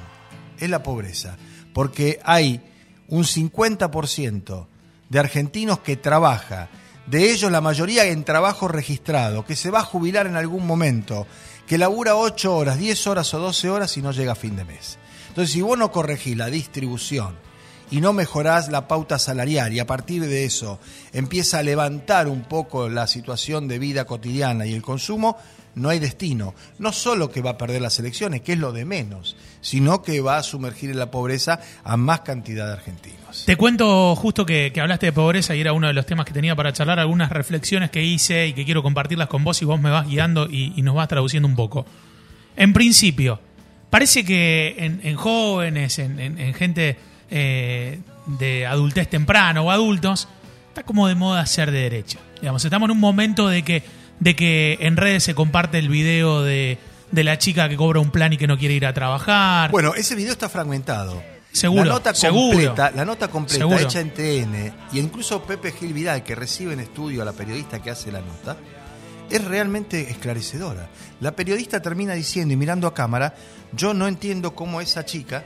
es 0.58 0.70
la 0.72 0.82
pobreza. 0.82 1.38
Porque 1.72 2.20
hay 2.24 2.60
un 3.10 3.26
50% 3.26 4.66
de 5.08 5.20
argentinos 5.20 5.80
que 5.82 5.98
trabaja, 5.98 6.70
de 7.08 7.32
ellos 7.32 7.52
la 7.52 7.62
mayoría 7.62 8.06
en 8.06 8.24
trabajo 8.24 8.68
registrado, 8.68 9.46
que 9.46 9.56
se 9.56 9.72
va 9.72 9.80
a 9.80 9.84
jubilar 9.84 10.28
en 10.28 10.36
algún 10.36 10.68
momento, 10.68 11.26
que 11.66 11.78
labura 11.78 12.16
8 12.16 12.56
horas, 12.56 12.78
10 12.78 13.08
horas 13.08 13.34
o 13.34 13.40
12 13.40 13.70
horas 13.70 13.98
y 13.98 14.02
no 14.02 14.12
llega 14.12 14.34
a 14.34 14.36
fin 14.36 14.56
de 14.56 14.66
mes. 14.66 15.00
Entonces, 15.30 15.54
si 15.54 15.62
vos 15.62 15.78
no 15.78 15.92
corregís 15.92 16.38
la 16.38 16.48
distribución 16.48 17.47
y 17.92 18.02
no 18.02 18.14
mejorás 18.14 18.70
la 18.70 18.88
pauta 18.88 19.18
salarial 19.20 19.74
y 19.74 19.80
a 19.80 19.88
partir 19.88 20.26
de 20.26 20.46
eso 20.46 20.80
empieza 21.14 21.60
a 21.60 21.64
levantar 21.64 22.28
un 22.28 22.42
poco 22.44 22.90
la 22.90 23.08
situación 23.08 23.68
de 23.68 23.80
vida 23.80 24.06
cotidiana 24.06 24.66
y 24.66 24.74
el 24.74 24.82
consumo, 24.82 25.38
no 25.76 25.90
hay 25.90 26.00
destino. 26.00 26.56
No 26.80 26.92
solo 26.92 27.30
que 27.30 27.42
va 27.42 27.52
a 27.52 27.58
perder 27.58 27.82
las 27.84 28.00
elecciones, 28.00 28.42
que 28.42 28.54
es 28.54 28.58
lo 28.60 28.72
de 28.72 28.84
menos, 28.84 29.36
sino 29.62 30.02
que 30.02 30.22
va 30.22 30.38
a 30.38 30.44
sumergir 30.44 30.90
en 30.90 30.98
la 30.98 31.12
pobreza 31.12 31.60
a 31.84 31.96
más 31.98 32.22
cantidad 32.22 32.66
de 32.66 32.74
argentinos. 32.74 33.44
Te 33.46 33.56
cuento 33.56 34.16
justo 34.16 34.44
que, 34.44 34.74
hablaste 34.82 35.06
de 35.06 35.12
pobreza 35.14 35.56
y 35.56 35.62
era 35.62 35.74
uno 35.74 35.86
de 35.88 35.94
los 35.94 36.06
temas 36.08 36.26
que 36.26 36.34
tenía 36.34 36.56
para 36.56 36.74
charlar, 36.74 36.98
algunas 37.00 37.32
reflexiones 37.32 37.92
que 37.92 38.04
hice 38.04 38.48
y 38.48 38.54
que 38.54 38.66
quiero 38.66 38.82
compartirlas 38.82 39.28
con 39.28 39.44
vos 39.44 39.62
y 39.62 39.66
vos 39.66 39.80
me 39.80 39.92
vas 39.92 40.08
guiando 40.08 40.48
y, 40.50 40.82
nos 40.82 40.96
vas 40.96 41.08
traduciendo 41.10 41.48
un 41.48 41.56
poco. 41.56 41.86
En 42.56 42.74
principio, 42.74 43.40
parece 43.92 44.26
que 44.26 44.76
en, 44.80 45.00
en 45.04 45.16
jóvenes, 45.16 46.00
en, 46.00 46.20
en- 46.20 46.40
en 46.40 46.54
gente 46.56 46.98
eh, 47.30 48.00
de 48.26 48.66
adultez 48.66 49.10
temprano 49.10 49.64
o 49.64 49.72
adultos, 49.72 50.28
está 50.70 50.84
como 50.84 51.08
de 51.08 51.16
moda 51.16 51.46
ser 51.46 51.72
de 51.72 51.80
derecha. 51.82 52.20
Digamos, 52.42 52.64
estamos 52.64 52.88
en 52.88 52.92
un 52.92 53.00
momento 53.00 53.48
de 53.48 53.64
que, 53.64 53.84
de 54.20 54.36
que 54.36 54.78
en 54.82 54.98
redes 54.98 55.24
se 55.24 55.34
comparte 55.36 55.80
el 55.80 55.90
video 55.90 56.44
de, 56.44 56.78
de 57.12 57.24
la 57.24 57.38
chica 57.38 57.68
que 57.70 57.76
cobra 57.78 58.00
un 58.00 58.12
plan 58.12 58.34
y 58.34 58.38
que 58.38 58.48
no 58.48 58.58
quiere 58.58 58.74
ir 58.76 58.86
a 58.86 58.94
trabajar. 58.94 59.72
Bueno, 59.72 59.94
ese 59.96 60.16
video 60.16 60.32
está 60.32 60.50
fragmentado. 60.50 61.22
Seguro, 61.52 61.86
La 61.86 61.94
nota 61.94 62.14
seguro. 62.14 62.50
completa, 62.58 62.92
la 62.94 63.04
nota 63.06 63.30
completa 63.30 63.58
Seguro. 63.58 63.80
hecha 63.80 64.00
en 64.00 64.12
TN 64.14 64.74
y 64.94 65.00
incluso 65.00 65.42
Pepe 65.42 65.72
Gil 65.72 65.92
Vidal, 65.94 66.22
que 66.22 66.36
recibe 66.36 66.74
en 66.74 66.80
estudio 66.82 67.24
a 67.24 67.26
la 67.26 67.32
periodista 67.34 67.82
que 67.82 67.90
hace 67.90 68.12
la 68.12 68.22
nota, 68.22 68.58
es 69.32 69.44
realmente 69.44 70.12
esclarecedora. 70.12 70.88
La 71.20 71.32
periodista 71.32 71.82
termina 71.82 72.14
diciendo 72.14 72.54
y 72.54 72.58
mirando 72.58 72.86
a 72.86 72.94
cámara, 72.94 73.34
yo 73.72 73.96
no 73.96 74.08
entiendo 74.08 74.54
cómo 74.54 74.82
esa 74.82 75.04
chica 75.04 75.46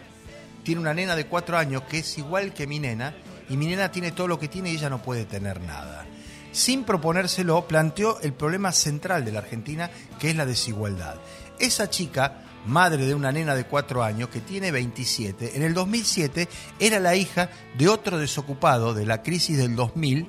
tiene 0.63 0.81
una 0.81 0.93
nena 0.93 1.15
de 1.15 1.25
cuatro 1.25 1.57
años 1.57 1.83
que 1.83 1.99
es 1.99 2.17
igual 2.17 2.53
que 2.53 2.67
mi 2.67 2.79
nena 2.79 3.15
y 3.49 3.57
mi 3.57 3.67
nena 3.67 3.91
tiene 3.91 4.11
todo 4.11 4.27
lo 4.27 4.39
que 4.39 4.47
tiene 4.47 4.71
y 4.71 4.75
ella 4.75 4.89
no 4.89 5.01
puede 5.01 5.25
tener 5.25 5.61
nada. 5.61 6.05
Sin 6.51 6.83
proponérselo, 6.83 7.67
planteó 7.67 8.19
el 8.21 8.33
problema 8.33 8.71
central 8.71 9.23
de 9.23 9.31
la 9.31 9.39
Argentina, 9.39 9.89
que 10.19 10.29
es 10.29 10.35
la 10.35 10.45
desigualdad. 10.45 11.15
Esa 11.59 11.89
chica, 11.89 12.43
madre 12.65 13.05
de 13.05 13.15
una 13.15 13.31
nena 13.31 13.55
de 13.55 13.65
cuatro 13.65 14.03
años 14.03 14.29
que 14.29 14.41
tiene 14.41 14.71
27, 14.71 15.55
en 15.55 15.63
el 15.63 15.73
2007 15.73 16.49
era 16.79 16.99
la 16.99 17.15
hija 17.15 17.49
de 17.77 17.87
otro 17.87 18.17
desocupado 18.17 18.93
de 18.93 19.05
la 19.05 19.23
crisis 19.23 19.57
del 19.57 19.75
2000, 19.75 20.27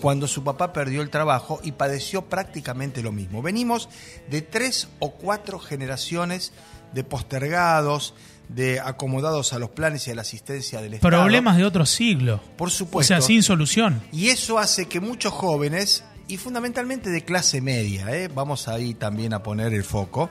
cuando 0.00 0.28
su 0.28 0.44
papá 0.44 0.74
perdió 0.74 1.00
el 1.00 1.08
trabajo 1.08 1.60
y 1.62 1.72
padeció 1.72 2.26
prácticamente 2.26 3.02
lo 3.02 3.12
mismo. 3.12 3.40
Venimos 3.40 3.88
de 4.28 4.42
tres 4.42 4.88
o 4.98 5.12
cuatro 5.12 5.58
generaciones 5.58 6.52
de 6.92 7.02
postergados, 7.02 8.14
de 8.48 8.80
acomodados 8.80 9.52
a 9.52 9.58
los 9.58 9.70
planes 9.70 10.06
y 10.08 10.10
a 10.10 10.14
la 10.14 10.22
asistencia 10.22 10.80
del 10.80 10.94
Estado. 10.94 11.10
Problemas 11.10 11.56
de 11.56 11.64
otro 11.64 11.84
siglo. 11.86 12.40
Por 12.56 12.68
O 12.68 12.70
supuesto. 12.70 13.08
sea, 13.08 13.20
sin 13.20 13.42
solución. 13.42 14.02
Y 14.12 14.28
eso 14.28 14.58
hace 14.58 14.86
que 14.86 15.00
muchos 15.00 15.32
jóvenes, 15.32 16.04
y 16.28 16.36
fundamentalmente 16.36 17.10
de 17.10 17.24
clase 17.24 17.60
media, 17.60 18.06
¿eh? 18.16 18.28
vamos 18.32 18.68
ahí 18.68 18.94
también 18.94 19.32
a 19.34 19.42
poner 19.42 19.74
el 19.74 19.84
foco, 19.84 20.30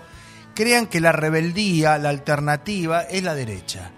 crean 0.56 0.88
que 0.88 1.02
la 1.02 1.12
rebeldía, 1.12 1.98
la 1.98 2.10
alternativa, 2.10 3.02
es 3.02 3.24
la 3.24 3.36
derecha. 3.36 3.92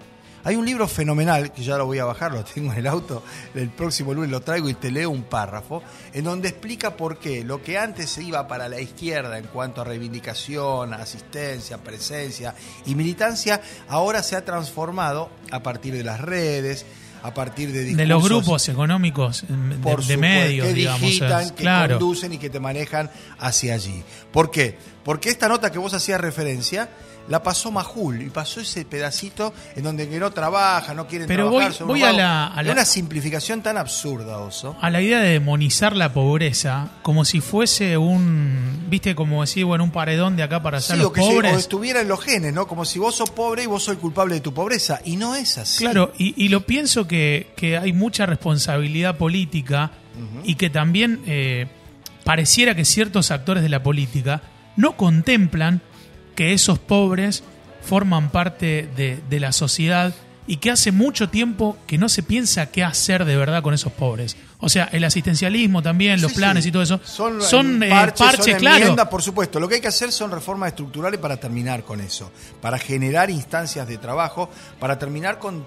Hay 0.48 0.56
un 0.56 0.66
libro 0.66 0.88
fenomenal, 0.88 1.52
que 1.52 1.62
ya 1.62 1.76
lo 1.78 1.86
voy 1.86 2.00
a 2.00 2.06
bajar, 2.06 2.32
lo 2.32 2.42
tengo 2.46 2.72
en 2.72 2.78
el 2.80 2.88
auto, 2.88 3.22
el 3.54 3.68
próximo 3.70 4.14
lunes 4.14 4.32
lo 4.32 4.40
traigo 4.40 4.70
y 4.70 4.76
te 4.76 4.90
leo 4.92 5.10
un 5.10 5.24
párrafo, 5.24 5.84
en 6.14 6.24
donde 6.24 6.48
explica 6.48 6.96
por 6.96 7.20
qué 7.20 7.44
lo 7.44 7.62
que 7.62 7.78
antes 7.78 8.10
se 8.10 8.24
iba 8.24 8.48
para 8.48 8.70
la 8.70 8.80
izquierda 8.80 9.38
en 9.38 9.44
cuanto 9.48 9.82
a 9.82 9.84
reivindicación, 9.84 10.94
asistencia, 10.94 11.80
presencia 11.80 12.56
y 12.86 12.96
militancia, 12.96 13.60
ahora 13.90 14.24
se 14.24 14.38
ha 14.38 14.46
transformado 14.46 15.30
a 15.52 15.62
partir 15.62 15.94
de 15.94 16.06
las 16.06 16.22
redes, 16.22 16.86
a 17.24 17.34
partir 17.34 17.74
de 17.74 17.84
De 17.94 18.06
los 18.06 18.24
grupos 18.24 18.70
económicos 18.70 19.44
de, 19.50 19.76
por 19.80 20.02
de 20.02 20.16
medios, 20.16 20.68
que 20.68 20.74
digamos. 20.74 21.02
digitan, 21.02 21.42
es- 21.42 21.52
que 21.52 21.64
claro. 21.64 21.98
conducen 22.00 22.32
y 22.32 22.38
que 22.38 22.50
te 22.50 22.62
manejan 22.62 23.12
hacia 23.40 23.74
allí. 23.74 24.02
¿Por 24.32 24.50
qué? 24.50 24.78
Porque 25.04 25.30
esta 25.30 25.50
nota 25.50 25.72
que 25.74 25.78
vos 25.80 25.94
hacías 25.94 26.22
referencia 26.22 26.90
la 27.30 27.44
pasó 27.44 27.72
Majul 27.72 28.22
y 28.22 28.30
pasó 28.30 28.62
ese 28.62 28.86
pedacito 28.86 29.54
en 29.76 29.84
donde 29.84 30.08
que 30.08 30.20
no 30.20 30.32
trabaja, 30.32 30.94
no 30.94 31.08
quieren 31.08 31.28
Pero 31.28 31.50
trabajar. 31.50 31.74
voy- 31.80 31.88
voy 32.00 32.04
a 32.04 32.14
la- 32.14 32.48
a 32.48 32.64
la- 32.64 32.72
una 32.72 32.86
simplificación 32.86 33.62
tan 33.62 33.78
absurda, 33.78 34.38
Oso. 34.40 34.76
a 34.82 34.90
la 34.90 35.02
idea 35.02 35.20
de 35.20 35.32
demonizar 35.32 35.96
la 35.96 36.14
pobreza 36.14 36.90
como 37.02 37.26
si 37.26 37.42
fuese 37.42 37.98
un, 37.98 38.86
viste, 38.90 39.14
como 39.16 39.42
decir, 39.42 39.66
bueno, 39.66 39.84
un 39.84 39.92
paredón 39.92 40.36
de 40.36 40.44
acá 40.44 40.62
para 40.64 40.78
hacer 40.78 40.96
Sí, 40.96 41.02
los 41.02 41.12
o 41.12 41.14
que 41.14 41.22
se- 41.22 41.28
o 41.28 41.34
pobres. 41.34 41.58
estuviera 41.58 42.02
en 42.02 42.08
los 42.08 42.22
genes, 42.24 42.54
¿no? 42.54 42.68
Como 42.68 42.86
si 42.86 43.00
vos 43.00 43.16
sos 43.16 43.30
pobre 43.32 43.64
y 43.64 43.66
vos 43.66 43.84
sos 43.84 43.96
el 43.96 44.00
culpable 44.00 44.36
de 44.36 44.42
tu 44.42 44.54
pobreza. 44.54 45.00
Y 45.04 45.18
no 45.18 45.36
es 45.36 45.58
así. 45.58 45.84
Claro, 45.84 46.14
y, 46.18 46.34
y 46.44 46.50
lo 46.50 46.66
pienso 46.66 47.08
que, 47.08 47.52
que 47.58 47.78
hay 47.78 47.94
mucha 47.94 48.26
responsabilidad 48.26 49.18
política 49.18 49.92
y 50.44 50.56
que 50.56 50.70
también 50.70 51.22
eh, 51.28 51.68
pareciera 52.24 52.74
que 52.76 52.86
ciertos 52.86 53.32
actores 53.32 53.62
de 53.64 53.70
la 53.70 53.84
política 53.84 54.42
no 54.76 54.98
contemplan 54.98 55.82
que 56.38 56.54
esos 56.54 56.78
pobres 56.78 57.44
forman 57.82 58.30
parte 58.30 58.88
de, 58.96 59.20
de 59.28 59.40
la 59.40 59.52
sociedad 59.52 60.14
y 60.46 60.58
que 60.58 60.72
hace 60.72 60.92
mucho 60.94 61.28
tiempo 61.30 61.76
que 61.88 61.98
no 61.98 62.08
se 62.08 62.22
piensa 62.24 62.68
qué 62.68 62.84
hacer 62.84 63.26
de 63.26 63.36
verdad 63.36 63.62
con 63.64 63.74
esos 63.74 63.92
pobres. 63.92 64.38
O 64.60 64.70
sea, 64.70 64.86
el 64.94 65.04
asistencialismo 65.04 65.82
también, 65.82 66.22
los 66.22 66.32
Sí, 66.32 66.38
planes 66.38 66.64
sí. 66.64 66.70
y 66.70 66.72
todo 66.72 66.84
eso, 66.84 67.02
Son, 67.04 67.42
son, 67.42 67.82
eh, 67.84 67.90
parches, 67.90 68.26
parches, 68.28 68.46
son 68.54 68.60
claro. 68.60 68.78
enmiendas, 68.78 69.08
por 69.10 69.22
supuesto. 69.24 69.60
Lo 69.60 69.68
que 69.68 69.76
hay 69.76 69.82
que 69.82 69.88
hacer 69.90 70.12
son 70.12 70.32
reformas 70.32 70.70
estructurales 70.70 71.20
para 71.20 71.38
terminar 71.38 71.84
con 71.84 72.00
eso, 72.00 72.32
para 72.62 72.78
generar 72.78 73.30
instancias 73.30 73.88
de 73.88 73.98
trabajo, 73.98 74.50
para 74.80 74.98
terminar 74.98 75.38
con 75.40 75.66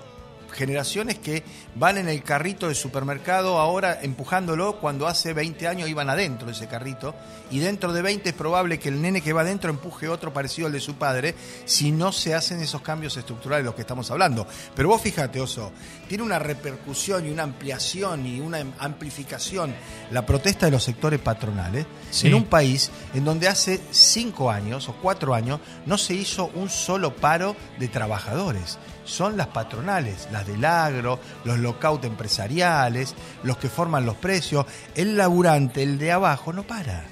generaciones 0.52 1.19
que 1.19 1.42
van 1.75 1.99
en 1.99 2.09
el 2.09 2.23
carrito 2.23 2.69
de 2.69 2.75
supermercado 2.75 3.59
ahora 3.59 3.99
empujándolo 4.02 4.78
cuando 4.80 5.07
hace 5.07 5.33
20 5.33 5.69
años 5.69 5.88
iban 5.88 6.11
adentro 6.11 6.47
de 6.47 6.52
ese 6.52 6.66
carrito 6.66 7.14
y 7.50 7.59
dentro 7.61 7.92
de 7.92 8.02
20 8.02 8.28
es 8.28 8.35
probable 8.35 8.78
que 8.78 8.88
el 8.88 9.00
nene 9.00 9.21
que 9.21 9.33
va 9.33 9.42
adentro 9.42 9.71
empuje 9.71 10.09
otro 10.09 10.33
parecido 10.33 10.66
al 10.66 10.73
de 10.73 10.80
su 10.80 10.95
padre 10.97 11.35
si 11.64 11.92
no 11.92 12.12
se 12.12 12.35
hacen 12.35 12.61
esos 12.61 12.83
cambios 12.83 13.16
estructurales 13.16 13.64
de 13.64 13.66
los 13.66 13.75
que 13.75 13.83
estamos 13.83 14.11
hablando. 14.11 14.47
Pero 14.75 14.88
vos 14.88 15.00
fíjate, 15.00 15.40
Oso, 15.40 15.73
tiene 16.09 16.23
una 16.25 16.38
repercusión 16.38 17.26
y 17.26 17.30
una 17.30 17.42
ampliación 17.45 18.26
y 18.26 18.40
una 18.40 18.64
amplificación 18.78 19.75
la 20.11 20.26
protesta 20.26 20.66
de 20.66 20.73
los 20.73 20.85
sectores 20.85 21.21
patronales 21.21 21.87
Sí. 22.11 22.26
en 22.26 22.35
un 22.35 22.45
país 22.45 22.90
en 23.14 23.25
donde 23.25 23.47
hace 23.47 23.80
cinco 23.92 24.50
años 24.50 24.88
o 24.88 24.95
cuatro 25.00 25.35
años 25.35 25.61
no 25.87 25.97
se 25.97 26.14
hizo 26.14 26.50
un 26.54 26.69
solo 26.69 27.14
paro 27.14 27.54
de 27.78 27.87
trabajadores. 27.88 28.78
Son 29.04 29.37
las 29.37 29.49
patronales, 29.49 30.28
las 30.30 30.47
del 30.47 30.64
agro, 30.64 31.19
los 31.45 31.59
lockout 31.59 32.04
empresariales, 32.04 33.14
los 33.42 33.57
que 33.57 33.69
forman 33.69 34.07
los 34.07 34.16
precios. 34.16 34.66
El 34.95 35.16
laburante, 35.16 35.83
el 35.83 35.99
de 35.99 36.12
abajo, 36.12 36.52
no 36.52 36.62
para. 36.64 37.04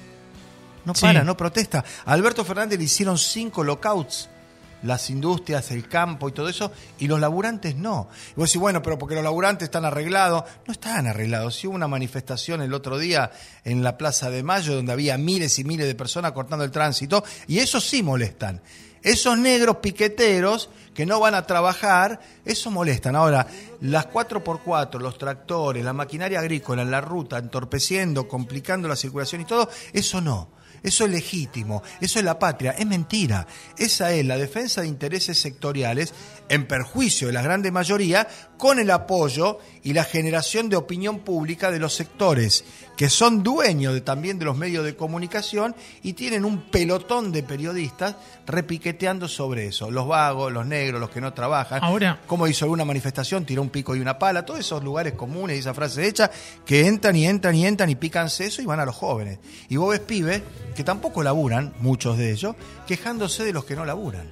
No 0.85 0.95
Sí. 0.95 1.01
para, 1.01 1.23
no 1.23 1.35
protesta. 1.35 1.83
A 2.05 2.13
Alberto 2.13 2.45
Fernández 2.45 2.77
le 2.79 2.85
hicieron 2.85 3.17
cinco 3.17 3.63
lockouts. 3.63 4.29
Las 4.81 5.09
industrias, 5.09 5.71
el 5.71 5.89
campo 5.89 6.29
y 6.29 6.31
todo 6.31 6.47
eso, 6.47 6.71
y 6.99 7.07
los 7.09 7.19
laburantes 7.19 7.75
no. 7.75 8.07
Y 8.31 8.35
vos 8.39 8.47
decís, 8.49 8.61
bueno, 8.61 8.81
pero 8.81 8.97
porque 8.97 9.13
los 9.13 9.23
laburantes 9.25 9.65
están 9.65 9.83
arreglados. 9.83 10.45
No 10.65 10.71
están 10.71 11.05
arreglados. 11.05 11.55
Si 11.55 11.67
hubo 11.67 11.75
una 11.75 11.89
manifestación 11.89 12.61
el 12.61 12.73
otro 12.73 12.97
día 12.97 13.29
en 13.65 13.83
la 13.83 13.97
Plaza 13.97 14.29
de 14.29 14.41
Mayo 14.41 14.73
donde 14.73 14.93
había 14.93 15.17
miles 15.17 15.59
y 15.59 15.65
miles 15.65 15.85
de 15.85 15.95
personas 15.95 16.31
cortando 16.31 16.63
el 16.63 16.71
tránsito, 16.71 17.25
y 17.45 17.59
esos 17.59 17.83
sí 17.83 18.01
molestan. 18.01 18.61
Esos 19.01 19.37
negros 19.37 19.77
piqueteros 19.77 20.69
que 20.93 21.05
no 21.05 21.19
van 21.19 21.35
a 21.35 21.45
trabajar, 21.45 22.19
eso 22.43 22.71
molestan. 22.71 23.15
Ahora, 23.15 23.47
las 23.81 24.09
4x4, 24.09 24.99
los 24.99 25.17
tractores, 25.17 25.83
la 25.83 25.93
maquinaria 25.93 26.39
agrícola 26.39 26.83
la 26.83 26.99
ruta, 26.99 27.37
entorpeciendo, 27.37 28.27
complicando 28.27 28.87
la 28.87 28.95
circulación 28.95 29.41
y 29.41 29.45
todo, 29.45 29.69
eso 29.93 30.19
no. 30.19 30.59
Eso 30.83 31.05
es 31.05 31.11
legítimo, 31.11 31.83
eso 31.99 32.19
es 32.19 32.25
la 32.25 32.39
patria, 32.39 32.71
es 32.71 32.85
mentira. 32.85 33.45
Esa 33.77 34.11
es 34.13 34.25
la 34.25 34.37
defensa 34.37 34.81
de 34.81 34.87
intereses 34.87 35.39
sectoriales 35.39 36.13
en 36.47 36.67
perjuicio 36.67 37.27
de 37.27 37.33
la 37.33 37.41
grande 37.41 37.71
mayoría 37.71 38.27
con 38.57 38.79
el 38.79 38.89
apoyo 38.91 39.59
y 39.83 39.93
la 39.93 40.03
generación 40.03 40.69
de 40.69 40.75
opinión 40.75 41.19
pública 41.19 41.71
de 41.71 41.79
los 41.79 41.93
sectores 41.93 42.63
que 42.97 43.09
son 43.09 43.43
dueños 43.43 43.93
de- 43.93 44.01
también 44.01 44.37
de 44.39 44.45
los 44.45 44.57
medios 44.57 44.83
de 44.83 44.95
comunicación 44.95 45.73
y 46.03 46.13
tienen 46.13 46.43
un 46.43 46.63
pelotón 46.63 47.31
de 47.31 47.43
periodistas 47.43 48.15
repiqueteando 48.45 49.27
sobre 49.27 49.67
eso. 49.67 49.89
Los 49.89 50.07
vagos, 50.07 50.51
los 50.51 50.65
negros, 50.65 50.99
los 50.99 51.09
que 51.09 51.21
no 51.21 51.33
trabajan. 51.33 51.79
Ahora- 51.83 52.19
como 52.27 52.47
hizo 52.47 52.65
alguna 52.65 52.83
manifestación, 52.83 53.45
tiró 53.45 53.61
un 53.61 53.69
pico 53.69 53.95
y 53.95 53.99
una 54.01 54.19
pala, 54.19 54.45
todos 54.45 54.59
esos 54.59 54.83
lugares 54.83 55.13
comunes 55.13 55.55
y 55.55 55.59
esa 55.59 55.73
frase 55.73 56.05
hecha 56.07 56.29
que 56.65 56.85
entran 56.87 57.15
y 57.15 57.25
entran 57.25 57.55
y 57.55 57.65
entran 57.65 57.89
y 57.89 57.95
pican 57.95 58.27
eso 58.27 58.61
y 58.61 58.65
van 58.65 58.79
a 58.81 58.85
los 58.85 58.95
jóvenes. 58.95 59.39
Y 59.69 59.77
vos 59.77 59.91
ves 59.91 60.01
pibes 60.01 60.41
que 60.75 60.83
tampoco 60.83 61.23
laburan, 61.23 61.73
muchos 61.79 62.17
de 62.17 62.31
ellos, 62.31 62.55
quejándose 62.87 63.43
de 63.45 63.53
los 63.53 63.63
que 63.65 63.75
no 63.75 63.85
laburan. 63.85 64.27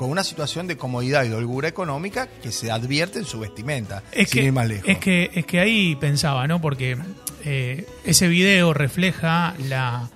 Con 0.00 0.08
una 0.08 0.24
situación 0.24 0.66
de 0.66 0.78
comodidad 0.78 1.24
y 1.24 1.28
de 1.28 1.34
holgura 1.34 1.68
económica 1.68 2.26
que 2.42 2.52
se 2.52 2.70
advierte 2.70 3.18
en 3.18 3.26
su 3.26 3.38
vestimenta, 3.38 4.02
Es 4.12 4.30
sin 4.30 4.40
que, 4.40 4.46
ir 4.46 4.52
más 4.54 4.66
lejos. 4.66 4.88
es 4.88 4.96
que 4.96 5.30
es 5.34 5.44
que 5.44 5.60
ahí 5.60 5.94
pensaba, 5.96 6.46
¿no? 6.46 6.58
Porque 6.58 6.96
eh, 7.44 7.84
ese 8.06 8.26
video 8.26 8.72
refleja 8.72 9.52
la 9.68 10.08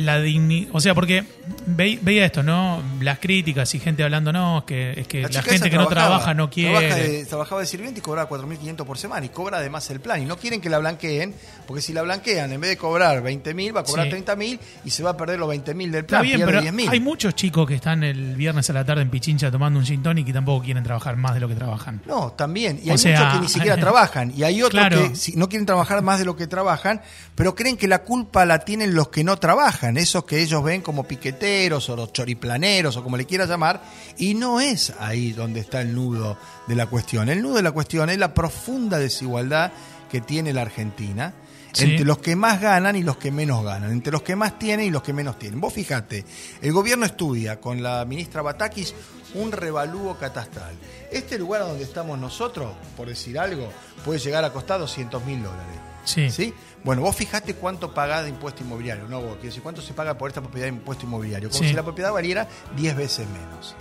la 0.00 0.20
digni- 0.22 0.68
o 0.72 0.80
sea, 0.80 0.94
porque 0.94 1.24
ve- 1.66 1.98
veía 2.02 2.24
esto, 2.26 2.42
¿no? 2.42 2.82
Las 3.00 3.18
críticas 3.18 3.74
y 3.74 3.78
gente 3.80 4.02
hablando, 4.02 4.32
no, 4.32 4.58
es 4.58 4.64
que, 4.64 5.00
es 5.00 5.06
que 5.06 5.22
la, 5.22 5.42
gente 5.42 5.70
que 5.70 5.76
no 5.76 5.86
trabaja 5.86 6.34
no 6.34 6.50
quiere. 6.50 6.78
Trabaja 6.78 6.96
de- 6.96 7.24
trabajaba 7.26 7.60
de 7.60 7.66
sirviente 7.66 8.00
y 8.00 8.02
cobraba 8.02 8.28
4.500 8.28 8.84
por 8.86 8.98
semana 8.98 9.26
y 9.26 9.28
cobra 9.30 9.58
además 9.58 9.88
el 9.90 10.00
plan. 10.00 10.22
Y 10.22 10.26
no 10.26 10.36
quieren 10.36 10.60
que 10.60 10.68
la 10.70 10.78
blanqueen, 10.78 11.34
porque 11.66 11.82
si 11.82 11.92
la 11.92 12.02
blanquean, 12.02 12.52
en 12.52 12.60
vez 12.60 12.70
de 12.70 12.76
cobrar 12.76 13.22
20.000, 13.22 13.74
va 13.76 13.80
a 13.80 13.84
cobrar 13.84 14.06
Sí. 14.06 14.12
30.000 14.12 14.58
y 14.84 14.90
se 14.90 15.02
va 15.02 15.10
a 15.10 15.16
perder 15.16 15.38
los 15.38 15.48
20.000 15.48 15.90
del 15.90 16.00
Está 16.02 16.06
plan, 16.06 16.22
bien, 16.22 16.36
pierde 16.38 16.52
pero 16.52 16.62
10.000. 16.62 16.88
hay 16.90 17.00
muchos 17.00 17.34
chicos 17.34 17.66
que 17.66 17.74
están 17.74 18.02
el 18.02 18.36
viernes 18.36 18.68
a 18.70 18.72
la 18.72 18.84
tarde 18.84 19.02
en 19.02 19.10
Pichincha 19.10 19.50
tomando 19.50 19.78
un 19.78 19.84
gin 19.84 20.02
tonic 20.02 20.28
y 20.28 20.32
tampoco 20.32 20.64
quieren 20.64 20.82
trabajar 20.84 21.16
más 21.16 21.34
de 21.34 21.40
lo 21.40 21.48
que 21.48 21.54
trabajan. 21.54 22.00
No, 22.06 22.32
también. 22.32 22.80
Y 22.82 22.88
O 22.90 22.92
hay 22.92 22.98
sea, 22.98 23.18
muchos 23.18 23.34
que 23.34 23.40
ni 23.40 23.48
siquiera 23.48 23.76
trabajan. 23.80 24.32
Y 24.36 24.42
hay 24.44 24.62
otros 24.62 24.70
Claro. 24.80 25.08
que 25.10 25.16
si- 25.16 25.36
no 25.36 25.48
quieren 25.48 25.66
trabajar 25.66 26.02
más 26.02 26.18
de 26.18 26.24
lo 26.24 26.36
que 26.36 26.46
trabajan, 26.46 27.00
pero 27.34 27.54
creen 27.54 27.76
que 27.76 27.88
la 27.88 28.00
culpa 28.02 28.44
la 28.44 28.60
tienen 28.60 28.94
los 28.94 29.08
que 29.08 29.24
no 29.24 29.36
trabajan, 29.38 29.89
esos 29.96 30.24
que 30.24 30.40
ellos 30.40 30.62
ven 30.62 30.82
como 30.82 31.04
piqueteros 31.04 31.88
o 31.88 31.96
los 31.96 32.12
choriplaneros 32.12 32.96
o 32.96 33.02
como 33.02 33.16
le 33.16 33.26
quieras 33.26 33.48
llamar. 33.48 33.82
Y 34.18 34.34
no 34.34 34.60
es 34.60 34.92
ahí 34.98 35.32
donde 35.32 35.60
está 35.60 35.80
el 35.80 35.94
nudo 35.94 36.38
de 36.66 36.74
la 36.74 36.86
cuestión. 36.86 37.28
El 37.28 37.42
nudo 37.42 37.56
de 37.56 37.62
la 37.62 37.72
cuestión 37.72 38.10
es 38.10 38.18
la 38.18 38.34
profunda 38.34 38.98
desigualdad 38.98 39.72
que 40.10 40.20
tiene 40.20 40.52
la 40.52 40.62
Argentina. 40.62 41.34
Sí. 41.72 41.84
Entre 41.84 42.04
los 42.04 42.18
que 42.18 42.34
más 42.34 42.60
ganan 42.60 42.96
y 42.96 43.04
los 43.04 43.16
que 43.16 43.30
menos 43.30 43.64
ganan, 43.64 43.92
entre 43.92 44.10
los 44.10 44.22
que 44.22 44.34
más 44.34 44.58
tienen 44.58 44.86
y 44.86 44.90
los 44.90 45.04
que 45.04 45.12
menos 45.12 45.38
tienen. 45.38 45.60
Vos 45.60 45.72
fijate, 45.72 46.24
el 46.60 46.72
gobierno 46.72 47.06
estudia 47.06 47.60
con 47.60 47.80
la 47.80 48.04
ministra 48.04 48.42
Batakis 48.42 48.92
un 49.34 49.52
revalúo 49.52 50.16
catastral. 50.18 50.74
Este 51.10 51.38
lugar 51.38 51.62
donde 51.62 51.84
estamos 51.84 52.18
nosotros, 52.18 52.72
por 52.96 53.08
decir 53.08 53.38
algo, 53.38 53.70
puede 54.04 54.18
llegar 54.18 54.44
a 54.44 54.52
costar 54.52 54.80
200 54.80 55.24
mil 55.24 55.42
dólares. 55.42 55.89
Sí. 56.04 56.54
Bueno, 56.82 57.02
vos 57.02 57.14
fijate 57.14 57.54
cuánto 57.54 57.92
pagás 57.92 58.24
de 58.24 58.30
impuesto 58.30 58.62
inmobiliario, 58.62 59.06
no 59.06 59.20
vos, 59.20 59.32
quiero 59.34 59.48
decir, 59.48 59.62
cuánto 59.62 59.82
se 59.82 59.92
paga 59.92 60.16
por 60.16 60.30
esta 60.30 60.40
propiedad 60.40 60.66
de 60.66 60.72
impuesto 60.74 61.04
inmobiliario, 61.04 61.50
como 61.50 61.62
Sí. 61.62 61.68
si 61.68 61.74
la 61.74 61.82
propiedad 61.82 62.12
valiera 62.12 62.48
10 62.76 62.96
veces 62.96 63.26
menos. 63.28 63.74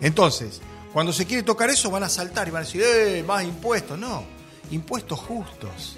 Entonces, 0.00 0.60
cuando 0.92 1.12
se 1.12 1.26
quiere 1.26 1.42
tocar 1.42 1.70
eso, 1.70 1.90
van 1.90 2.04
a 2.04 2.08
saltar 2.08 2.46
y 2.48 2.50
van 2.52 2.62
a 2.62 2.66
decir, 2.66 2.82
¡eh, 2.84 3.24
más 3.26 3.42
impuestos! 3.44 3.98
No, 3.98 4.24
impuestos 4.70 5.18
justos. 5.20 5.96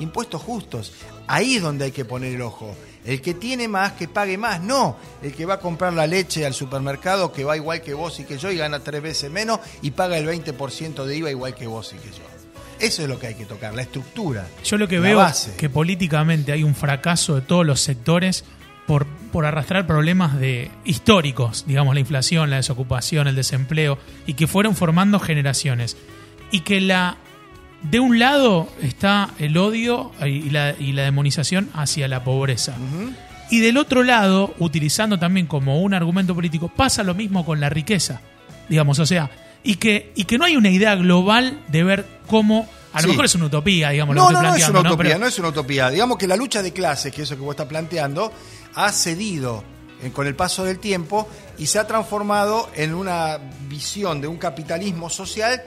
Impuestos 0.00 0.42
justos. 0.42 0.92
Ahí 1.28 1.56
es 1.56 1.62
donde 1.62 1.84
hay 1.86 1.92
que 1.92 2.04
poner 2.04 2.34
el 2.34 2.42
ojo. 2.42 2.74
El 3.04 3.20
que 3.22 3.34
tiene 3.34 3.68
más, 3.68 3.92
que 3.92 4.08
pague 4.08 4.36
más. 4.36 4.60
No, 4.60 4.96
el 5.22 5.32
que 5.32 5.46
va 5.46 5.54
a 5.54 5.60
comprar 5.60 5.92
la 5.92 6.06
leche 6.06 6.44
al 6.44 6.54
supermercado, 6.54 7.30
que 7.32 7.44
va 7.44 7.56
igual 7.56 7.80
que 7.82 7.94
vos 7.94 8.18
y 8.18 8.24
que 8.24 8.36
yo 8.36 8.50
y 8.50 8.56
gana 8.56 8.80
tres 8.80 9.00
veces 9.02 9.30
menos 9.30 9.60
y 9.82 9.92
paga 9.92 10.18
el 10.18 10.26
20% 10.26 11.04
de 11.04 11.16
IVA 11.16 11.30
igual 11.30 11.54
que 11.54 11.66
vos 11.68 11.92
y 11.92 11.98
que 11.98 12.08
yo. 12.10 12.24
Eso 12.80 13.02
es 13.02 13.08
lo 13.08 13.18
que 13.18 13.28
hay 13.28 13.34
que 13.34 13.46
tocar, 13.46 13.74
la 13.74 13.82
estructura. 13.82 14.46
Yo 14.64 14.76
lo 14.76 14.88
que 14.88 14.96
la 14.96 15.02
veo 15.02 15.18
base. 15.18 15.50
es 15.50 15.56
que 15.56 15.68
políticamente 15.68 16.52
hay 16.52 16.62
un 16.62 16.74
fracaso 16.74 17.36
de 17.36 17.40
todos 17.40 17.64
los 17.64 17.80
sectores 17.80 18.44
por, 18.86 19.06
por 19.32 19.46
arrastrar 19.46 19.86
problemas 19.86 20.38
de 20.38 20.70
históricos, 20.84 21.64
digamos, 21.66 21.94
la 21.94 22.00
inflación, 22.00 22.50
la 22.50 22.56
desocupación, 22.56 23.28
el 23.28 23.36
desempleo, 23.36 23.98
y 24.26 24.34
que 24.34 24.46
fueron 24.46 24.76
formando 24.76 25.18
generaciones. 25.18 25.96
Y 26.50 26.60
que 26.60 26.80
la 26.80 27.16
de 27.82 28.00
un 28.00 28.18
lado 28.18 28.68
está 28.82 29.30
el 29.38 29.56
odio 29.56 30.12
y 30.24 30.50
la, 30.50 30.74
y 30.78 30.92
la 30.92 31.02
demonización 31.02 31.70
hacia 31.74 32.08
la 32.08 32.24
pobreza. 32.24 32.74
Y 33.50 33.60
del 33.60 33.76
otro 33.76 34.02
lado, 34.02 34.54
utilizando 34.58 35.18
también 35.18 35.46
como 35.46 35.80
un 35.80 35.94
argumento 35.94 36.34
político, 36.34 36.68
pasa 36.68 37.02
lo 37.02 37.14
mismo 37.14 37.44
con 37.44 37.60
la 37.60 37.68
riqueza. 37.68 38.20
Digamos, 38.68 38.98
o 38.98 39.06
sea, 39.06 39.30
y 39.64 39.76
que, 39.76 40.12
y 40.14 40.24
que 40.24 40.38
no 40.38 40.44
hay 40.44 40.56
una 40.56 40.68
idea 40.70 40.94
global 40.94 41.60
de 41.68 41.82
ver 41.82 42.06
cómo. 42.28 42.68
A 42.92 42.98
lo 42.98 43.02
Sí. 43.02 43.08
mejor 43.08 43.24
es 43.24 43.34
una 43.34 43.46
utopía, 43.46 43.90
digamos, 43.90 44.14
lo 44.14 44.22
No, 44.22 44.28
que 44.28 44.34
no, 44.34 44.42
no 44.42 44.54
es 44.54 44.68
una 44.68 44.80
utopía, 44.80 44.96
Pero- 45.08 45.18
no 45.18 45.26
es 45.26 45.38
una 45.40 45.48
utopía. 45.48 45.90
Digamos 45.90 46.16
que 46.16 46.28
la 46.28 46.36
lucha 46.36 46.62
de 46.62 46.72
clases, 46.72 47.12
que 47.12 47.22
es 47.22 47.28
eso 47.28 47.36
que 47.36 47.42
vos 47.42 47.54
estás 47.54 47.66
planteando, 47.66 48.32
ha 48.76 48.92
cedido 48.92 49.64
eh, 50.02 50.10
con 50.12 50.26
el 50.26 50.34
paso 50.36 50.64
del 50.64 50.78
tiempo 50.78 51.26
y 51.58 51.66
se 51.66 51.78
ha 51.78 51.86
transformado 51.86 52.68
en 52.74 52.94
una 52.94 53.38
visión 53.68 54.20
de 54.20 54.28
un 54.28 54.36
capitalismo 54.36 55.08
social 55.10 55.62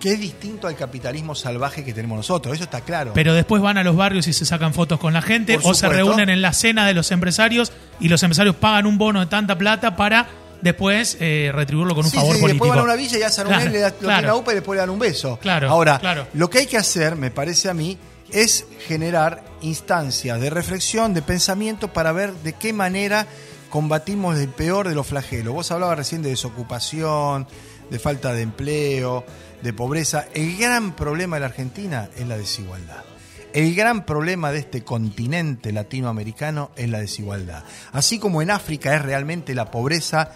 que 0.00 0.14
es 0.14 0.20
distinto 0.20 0.66
al 0.66 0.74
capitalismo 0.74 1.34
salvaje 1.34 1.84
que 1.84 1.92
tenemos 1.92 2.16
nosotros. 2.16 2.54
Eso 2.54 2.64
está 2.64 2.80
claro. 2.80 3.12
Pero 3.14 3.34
después 3.34 3.62
van 3.62 3.78
a 3.78 3.84
los 3.84 3.94
barrios 3.94 4.26
y 4.26 4.32
se 4.32 4.44
sacan 4.44 4.74
fotos 4.74 4.98
con 4.98 5.12
la 5.12 5.22
gente, 5.22 5.58
Por 5.60 5.72
o 5.72 5.74
se 5.74 5.88
reúnen 5.88 6.28
en 6.28 6.42
la 6.42 6.52
cena 6.52 6.86
de 6.86 6.94
los 6.94 7.12
empresarios 7.12 7.70
y 8.00 8.08
los 8.08 8.20
empresarios 8.24 8.56
pagan 8.56 8.86
un 8.86 8.98
bono 8.98 9.20
de 9.20 9.26
tanta 9.26 9.56
plata 9.56 9.94
para 9.94 10.26
después 10.62 11.16
eh, 11.20 11.50
retribuirlo 11.54 11.94
con 11.94 12.04
un 12.06 12.10
Sí, 12.10 12.16
favor 12.16 12.34
sí, 12.36 12.40
político. 12.40 12.64
después 12.64 12.70
van 12.70 12.78
a 12.78 12.82
una 12.92 12.96
villa 12.96 13.18
y 13.18 13.22
hacen 13.22 13.46
un 13.46 13.52
Claro, 13.52 13.66
él, 13.66 13.72
le 13.72 13.78
da- 13.80 13.90
lo 13.90 13.96
claro. 13.98 14.38
UPA 14.38 14.52
y 14.52 14.54
después 14.54 14.76
le 14.76 14.80
dan 14.80 14.90
un 14.90 14.98
beso. 14.98 15.38
Claro, 15.42 15.68
Ahora, 15.68 15.98
claro. 15.98 16.26
lo 16.32 16.48
que 16.48 16.58
hay 16.60 16.66
que 16.66 16.78
hacer, 16.78 17.16
me 17.16 17.30
parece 17.30 17.68
a 17.68 17.74
mí, 17.74 17.98
es 18.30 18.64
generar 18.86 19.44
instancias 19.60 20.40
de 20.40 20.48
reflexión, 20.48 21.12
de 21.12 21.20
pensamiento 21.20 21.92
para 21.92 22.12
ver 22.12 22.32
de 22.32 22.54
qué 22.54 22.72
manera 22.72 23.26
combatimos 23.68 24.38
el 24.38 24.48
peor 24.48 24.88
de 24.88 24.94
los 24.94 25.06
flagelos. 25.06 25.52
Vos 25.52 25.70
hablabas 25.70 25.98
recién 25.98 26.22
de 26.22 26.30
desocupación, 26.30 27.46
de 27.90 27.98
falta 27.98 28.32
de 28.32 28.42
empleo, 28.42 29.24
de 29.62 29.72
pobreza. 29.72 30.26
El 30.34 30.56
gran 30.56 30.94
problema 30.96 31.36
de 31.36 31.40
la 31.40 31.46
Argentina 31.46 32.08
es 32.16 32.26
la 32.26 32.36
desigualdad. 32.38 33.04
El 33.52 33.74
gran 33.74 34.06
problema 34.06 34.50
de 34.50 34.60
este 34.60 34.82
continente 34.82 35.72
latinoamericano 35.72 36.70
es 36.74 36.88
la 36.88 37.00
desigualdad. 37.00 37.64
Así 37.92 38.18
como 38.18 38.40
en 38.40 38.50
África 38.50 38.94
es 38.96 39.02
realmente 39.02 39.54
la 39.54 39.70
pobreza 39.70 40.30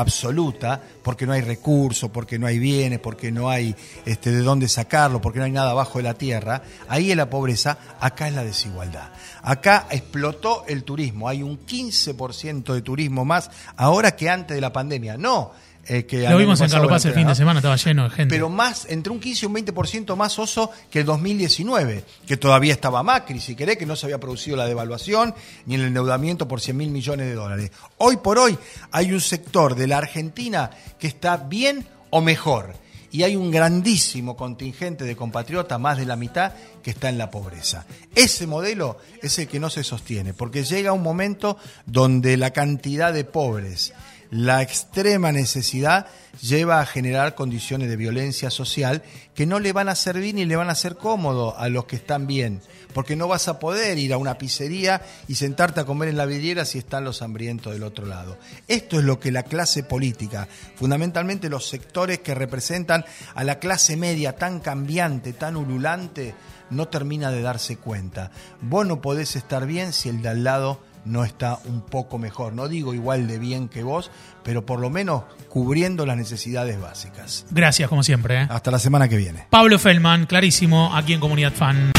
absoluta, 0.00 0.80
porque 1.02 1.26
no 1.26 1.32
hay 1.32 1.42
recursos, 1.42 2.10
porque 2.10 2.38
no 2.38 2.46
hay 2.46 2.58
bienes, 2.58 2.98
porque 2.98 3.30
no 3.30 3.50
hay 3.50 3.74
este, 4.06 4.30
de 4.30 4.40
dónde 4.40 4.68
sacarlo, 4.68 5.20
porque 5.20 5.38
no 5.38 5.44
hay 5.44 5.52
nada 5.52 5.72
abajo 5.72 5.98
de 5.98 6.04
la 6.04 6.14
tierra, 6.14 6.62
ahí 6.88 7.10
es 7.10 7.16
la 7.16 7.28
pobreza, 7.28 7.78
acá 8.00 8.28
es 8.28 8.34
la 8.34 8.44
desigualdad. 8.44 9.10
Acá 9.42 9.86
explotó 9.90 10.64
el 10.68 10.84
turismo, 10.84 11.28
hay 11.28 11.42
un 11.42 11.66
15% 11.66 12.72
de 12.72 12.82
turismo 12.82 13.24
más 13.24 13.50
ahora 13.76 14.16
que 14.16 14.30
antes 14.30 14.54
de 14.54 14.60
la 14.60 14.72
pandemia. 14.72 15.16
No, 15.16 15.52
eh, 15.92 16.06
que 16.06 16.28
Lo 16.28 16.36
vimos 16.36 16.60
en 16.60 16.70
Carlos 16.70 16.88
Paz 16.88 17.04
el 17.06 17.14
fin 17.14 17.26
de 17.26 17.34
semana, 17.34 17.58
estaba 17.58 17.74
lleno 17.74 18.04
de 18.04 18.10
gente. 18.10 18.32
pero 18.32 18.48
más, 18.48 18.86
entre 18.88 19.12
un 19.12 19.18
15 19.18 19.44
y 19.44 19.48
un 19.48 19.54
20% 19.56 20.14
más 20.14 20.38
oso 20.38 20.70
que 20.88 21.00
el 21.00 21.04
2019, 21.04 22.04
que 22.28 22.36
todavía 22.36 22.72
estaba 22.72 23.02
Macri, 23.02 23.40
si 23.40 23.56
querés, 23.56 23.76
que 23.76 23.86
no 23.86 23.96
se 23.96 24.06
había 24.06 24.20
producido 24.20 24.56
la 24.56 24.66
devaluación 24.66 25.34
ni 25.66 25.74
el 25.74 25.82
endeudamiento 25.82 26.46
por 26.46 26.60
100 26.60 26.76
mil 26.76 26.90
millones 26.90 27.26
de 27.26 27.34
dólares. 27.34 27.72
Hoy 27.96 28.18
por 28.18 28.38
hoy 28.38 28.56
hay 28.92 29.10
un 29.10 29.20
sector 29.20 29.74
de 29.74 29.88
la 29.88 29.98
Argentina 29.98 30.70
que 30.96 31.08
está 31.08 31.36
bien 31.36 31.84
o 32.10 32.20
mejor. 32.20 32.74
Y 33.12 33.24
hay 33.24 33.34
un 33.34 33.50
grandísimo 33.50 34.36
contingente 34.36 35.02
de 35.02 35.16
compatriotas, 35.16 35.80
más 35.80 35.98
de 35.98 36.06
la 36.06 36.14
mitad, 36.14 36.52
que 36.84 36.92
está 36.92 37.08
en 37.08 37.18
la 37.18 37.28
pobreza. 37.28 37.84
Ese 38.14 38.46
modelo 38.46 38.98
es 39.20 39.36
el 39.40 39.48
que 39.48 39.58
no 39.58 39.68
se 39.68 39.82
sostiene, 39.82 40.34
porque 40.34 40.62
llega 40.62 40.92
un 40.92 41.02
momento 41.02 41.56
donde 41.86 42.36
la 42.36 42.52
cantidad 42.52 43.12
de 43.12 43.24
pobres, 43.24 43.92
la 44.30 44.62
extrema 44.62 45.32
necesidad 45.32 46.06
lleva 46.40 46.80
a 46.80 46.86
generar 46.86 47.34
condiciones 47.34 47.88
de 47.88 47.96
violencia 47.96 48.50
social 48.50 49.02
que 49.34 49.44
no 49.44 49.58
le 49.58 49.72
van 49.72 49.88
a 49.88 49.96
servir 49.96 50.34
ni 50.34 50.44
le 50.44 50.56
van 50.56 50.68
a 50.68 50.72
hacer 50.72 50.96
cómodo 50.96 51.58
a 51.58 51.68
los 51.68 51.86
que 51.86 51.96
están 51.96 52.28
bien, 52.28 52.60
porque 52.94 53.16
no 53.16 53.26
vas 53.26 53.48
a 53.48 53.58
poder 53.58 53.98
ir 53.98 54.12
a 54.12 54.18
una 54.18 54.38
pizzería 54.38 55.02
y 55.26 55.34
sentarte 55.34 55.80
a 55.80 55.84
comer 55.84 56.08
en 56.08 56.16
la 56.16 56.26
vidriera 56.26 56.64
si 56.64 56.78
están 56.78 57.04
los 57.04 57.22
hambrientos 57.22 57.72
del 57.72 57.82
otro 57.82 58.06
lado. 58.06 58.38
Esto 58.68 58.98
es 58.98 59.04
lo 59.04 59.18
que 59.18 59.32
la 59.32 59.42
clase 59.42 59.82
política, 59.82 60.46
fundamentalmente 60.76 61.48
los 61.48 61.68
sectores 61.68 62.20
que 62.20 62.34
representan 62.34 63.04
a 63.34 63.42
la 63.42 63.58
clase 63.58 63.96
media 63.96 64.36
tan 64.36 64.60
cambiante, 64.60 65.32
tan 65.32 65.56
ululante, 65.56 66.34
no 66.70 66.86
termina 66.86 67.32
de 67.32 67.42
darse 67.42 67.76
cuenta. 67.76 68.30
Vos 68.60 68.86
no 68.86 69.00
podés 69.00 69.34
estar 69.34 69.66
bien 69.66 69.92
si 69.92 70.08
el 70.08 70.22
de 70.22 70.28
al 70.28 70.44
lado 70.44 70.89
no 71.04 71.24
está 71.24 71.58
un 71.64 71.82
poco 71.82 72.18
mejor. 72.18 72.52
No 72.52 72.68
digo 72.68 72.94
igual 72.94 73.26
de 73.26 73.38
bien 73.38 73.68
que 73.68 73.82
vos, 73.82 74.10
pero 74.42 74.64
por 74.66 74.80
lo 74.80 74.90
menos 74.90 75.24
cubriendo 75.48 76.06
las 76.06 76.16
necesidades 76.16 76.80
básicas. 76.80 77.46
Gracias, 77.50 77.88
como 77.88 78.02
siempre. 78.02 78.42
¿eh? 78.42 78.46
Hasta 78.50 78.70
la 78.70 78.78
semana 78.78 79.08
que 79.08 79.16
viene. 79.16 79.46
Pablo 79.50 79.78
Feldman, 79.78 80.26
clarísimo, 80.26 80.94
aquí 80.94 81.12
en 81.12 81.20
Comunidad 81.20 81.52
Fan. 81.52 81.92